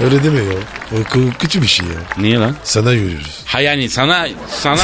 [0.00, 0.52] Öyle deme ya.
[0.92, 0.96] O
[1.38, 1.92] kötü bir şey ya.
[2.18, 2.56] Niye lan?
[2.64, 3.40] Sana yürüyoruz.
[3.46, 4.80] Ha yani sana sana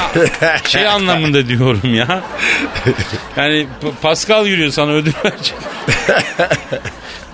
[0.68, 2.22] şey anlamında diyorum ya.
[3.36, 5.54] Yani P- Pascal yürüyor sana ödül verecek.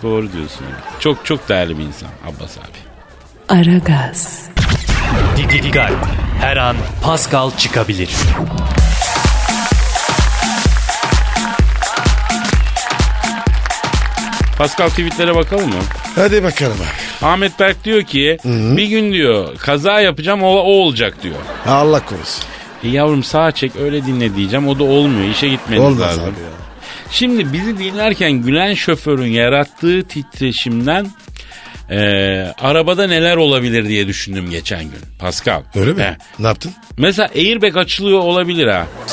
[0.03, 0.65] Doğru diyorsun.
[0.65, 1.01] ya.
[1.01, 2.79] Çok çok değerli bir insan Abbas abi.
[3.61, 4.43] Aragaz,
[5.37, 5.73] Didi.
[6.41, 8.11] Her an Pascal çıkabilir.
[14.59, 15.75] Pascal tweetlere bakalım mı?
[16.15, 17.27] Hadi bakalım abi.
[17.27, 21.35] Ahmet Berk diyor ki bir gün diyor kaza yapacağım o, o olacak diyor.
[21.67, 22.45] Allah korusun.
[22.85, 26.23] E yavrum sağa çek öyle dinle diyeceğim o da olmuyor işe gitmeniz Olmaz lazım.
[26.25, 26.49] abi ya.
[27.11, 31.07] Şimdi bizi dinlerken gülen şoförün yarattığı titreşimden
[31.91, 31.99] e,
[32.61, 35.01] arabada neler olabilir diye düşündüm geçen gün.
[35.19, 35.63] Pascal.
[35.75, 36.03] Öyle mi?
[36.03, 36.17] He.
[36.39, 36.73] Ne yaptın?
[36.99, 38.87] Mesela airbag açılıyor olabilir ha.
[39.05, 39.09] Ol.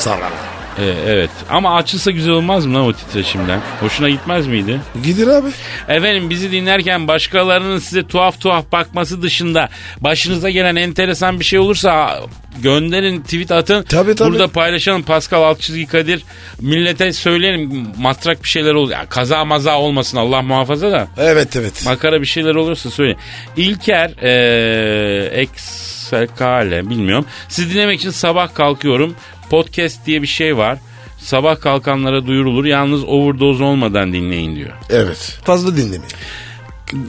[0.78, 3.60] Ee, evet ama açılsa güzel olmaz mı lan o titreşimden?
[3.80, 4.80] Hoşuna gitmez miydi?
[5.04, 5.48] Gidir abi.
[5.88, 9.68] Efendim bizi dinlerken başkalarının size tuhaf tuhaf bakması dışında
[10.00, 12.20] başınıza gelen enteresan bir şey olursa
[12.62, 13.82] gönderin tweet atın.
[13.82, 14.30] Tabii, tabii.
[14.30, 16.22] Burada paylaşalım Pascal alt çizgi Kadir.
[16.60, 18.90] Millete söyleyelim matrak bir şeyler olur.
[18.90, 21.08] Ya, kaza maza olmasın Allah muhafaza da.
[21.18, 21.82] Evet evet.
[21.86, 23.18] Makara bir şeyler olursa söyleyin.
[23.56, 27.26] İlker eee Eksekale bilmiyorum.
[27.48, 29.16] Sizi dinlemek için sabah kalkıyorum.
[29.50, 30.78] Podcast diye bir şey var.
[31.18, 32.64] Sabah kalkanlara duyurulur.
[32.64, 34.70] Yalnız overdose olmadan dinleyin diyor.
[34.90, 35.38] Evet.
[35.44, 36.04] Fazla dinlemeyin.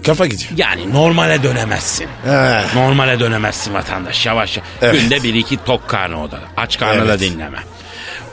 [0.06, 0.50] Kafa gidiyor.
[0.58, 2.08] Yani normale dönemezsin.
[2.26, 2.62] He.
[2.76, 4.70] Normale dönemezsin vatandaş yavaş yavaş.
[4.82, 5.02] Evet.
[5.02, 6.40] Günde bir iki tok karnı o da.
[6.58, 7.20] Aç karnı da Evet.
[7.20, 7.58] dinleme.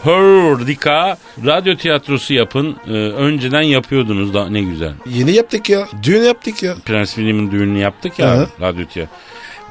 [0.03, 2.77] Hurdika radyo tiyatrosu yapın.
[2.87, 4.93] Ee, önceden yapıyordunuz da ne güzel.
[5.07, 5.89] Yeni yaptık ya.
[6.03, 6.75] Düğün yaptık ya.
[6.85, 8.49] Prens William'ın düğününü yaptık ya Hı.
[8.61, 9.23] radyo tiyatrosu.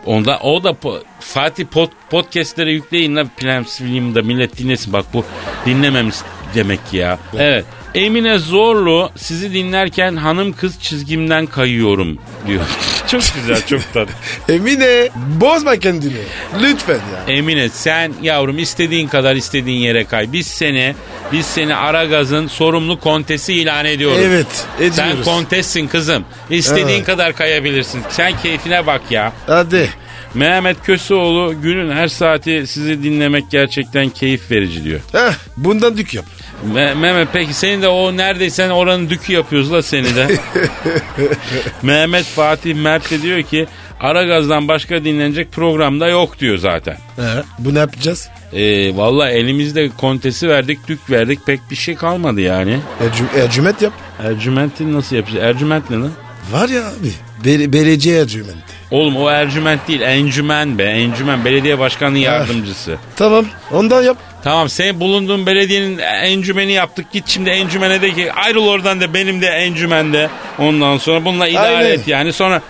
[0.06, 4.94] Onda o da po- Fatih pod, podcastlere yükleyin la Prens William'ı da millet dinlesin.
[4.94, 5.26] Bak bu
[5.66, 6.24] dinlememiz
[6.56, 7.20] demek ki ya.
[7.38, 7.66] Evet.
[7.96, 12.18] Emine Zorlu sizi dinlerken hanım kız çizgimden kayıyorum
[12.48, 12.62] diyor.
[13.08, 14.14] çok güzel çok tatlı.
[14.54, 16.14] Emine bozma kendini.
[16.62, 17.36] Lütfen ya.
[17.36, 20.34] Emine sen yavrum istediğin kadar istediğin yere kay.
[20.34, 20.96] Biz seni
[21.32, 24.20] biz seni Aragaz'ın sorumlu kontesi ilan ediyoruz.
[24.22, 24.96] Evet ediyoruz.
[24.96, 26.26] Sen kontessin kızım.
[26.50, 27.06] İstediğin Evet.
[27.06, 28.02] kadar kayabilirsin.
[28.10, 29.34] Sen keyfine bak ya.
[29.48, 29.90] Hadi.
[30.34, 35.00] Mehmet Köseoğlu günün her saati sizi dinlemek gerçekten keyif verici diyor.
[35.12, 36.26] Heh, bundan dük yap.
[36.74, 40.28] Me- Mehmet peki seni de o neredeyse oranın dükü yapıyoruz la seni de.
[41.82, 43.68] Mehmet Fatih Mert de diyor ki
[44.00, 46.98] Aragaz'dan başka dinlenecek programda yok diyor zaten.
[47.16, 48.30] He, bu ne yapacağız?
[48.54, 52.80] Ee, Valla elimizde kontesi verdik, dük verdik pek bir şey kalmadı yani.
[53.02, 53.94] Ercü- ercüment yap.
[54.24, 55.44] Ercüment'i nasıl yapacağız?
[55.46, 56.12] Ercüment ne lan?
[56.52, 57.12] Var ya abi.
[57.46, 58.72] Be- belediye ercümenti.
[58.92, 60.84] Oğlum o ercüment değil, encümen be.
[60.84, 62.98] Encümen, belediye başkanının yardımcısı.
[63.16, 64.18] Tamam ondan yap.
[64.44, 67.12] Tamam sen bulunduğun belediyenin encümeni yaptık.
[67.12, 70.30] Git şimdi encümene de ki ayrıl oradan da benim de encümende.
[70.60, 71.92] Ondan sonra bununla idare Aynen.
[71.92, 72.34] et yani.
[72.34, 72.62] Sonra.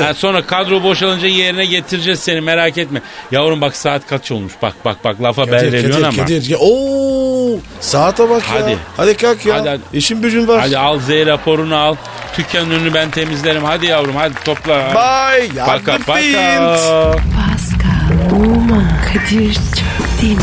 [0.00, 3.02] Ha, sonra kadro boşalınca yerine getireceğiz seni merak etme.
[3.30, 4.52] Yavrum bak saat kaç olmuş.
[4.62, 6.16] Bak bak bak lafa bel veriyorsun ama.
[6.16, 6.56] Kadir, Kadir.
[6.60, 8.62] Oo, saate bak ya.
[8.62, 8.78] Hadi.
[8.96, 9.54] Hadi kalk ya.
[9.54, 9.80] Hadi, hadi.
[9.92, 10.60] İşin gücün var.
[10.60, 11.94] Hadi al Z raporunu al.
[12.38, 13.64] Dükkanın önünü ben temizlerim.
[13.64, 14.74] Hadi yavrum hadi topla.
[14.94, 15.48] Bye.
[15.66, 15.98] Baka baka.
[15.98, 16.78] Pascal,
[18.32, 20.42] Oman, Kadir çok değil mi?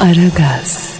[0.00, 0.95] Aragaz.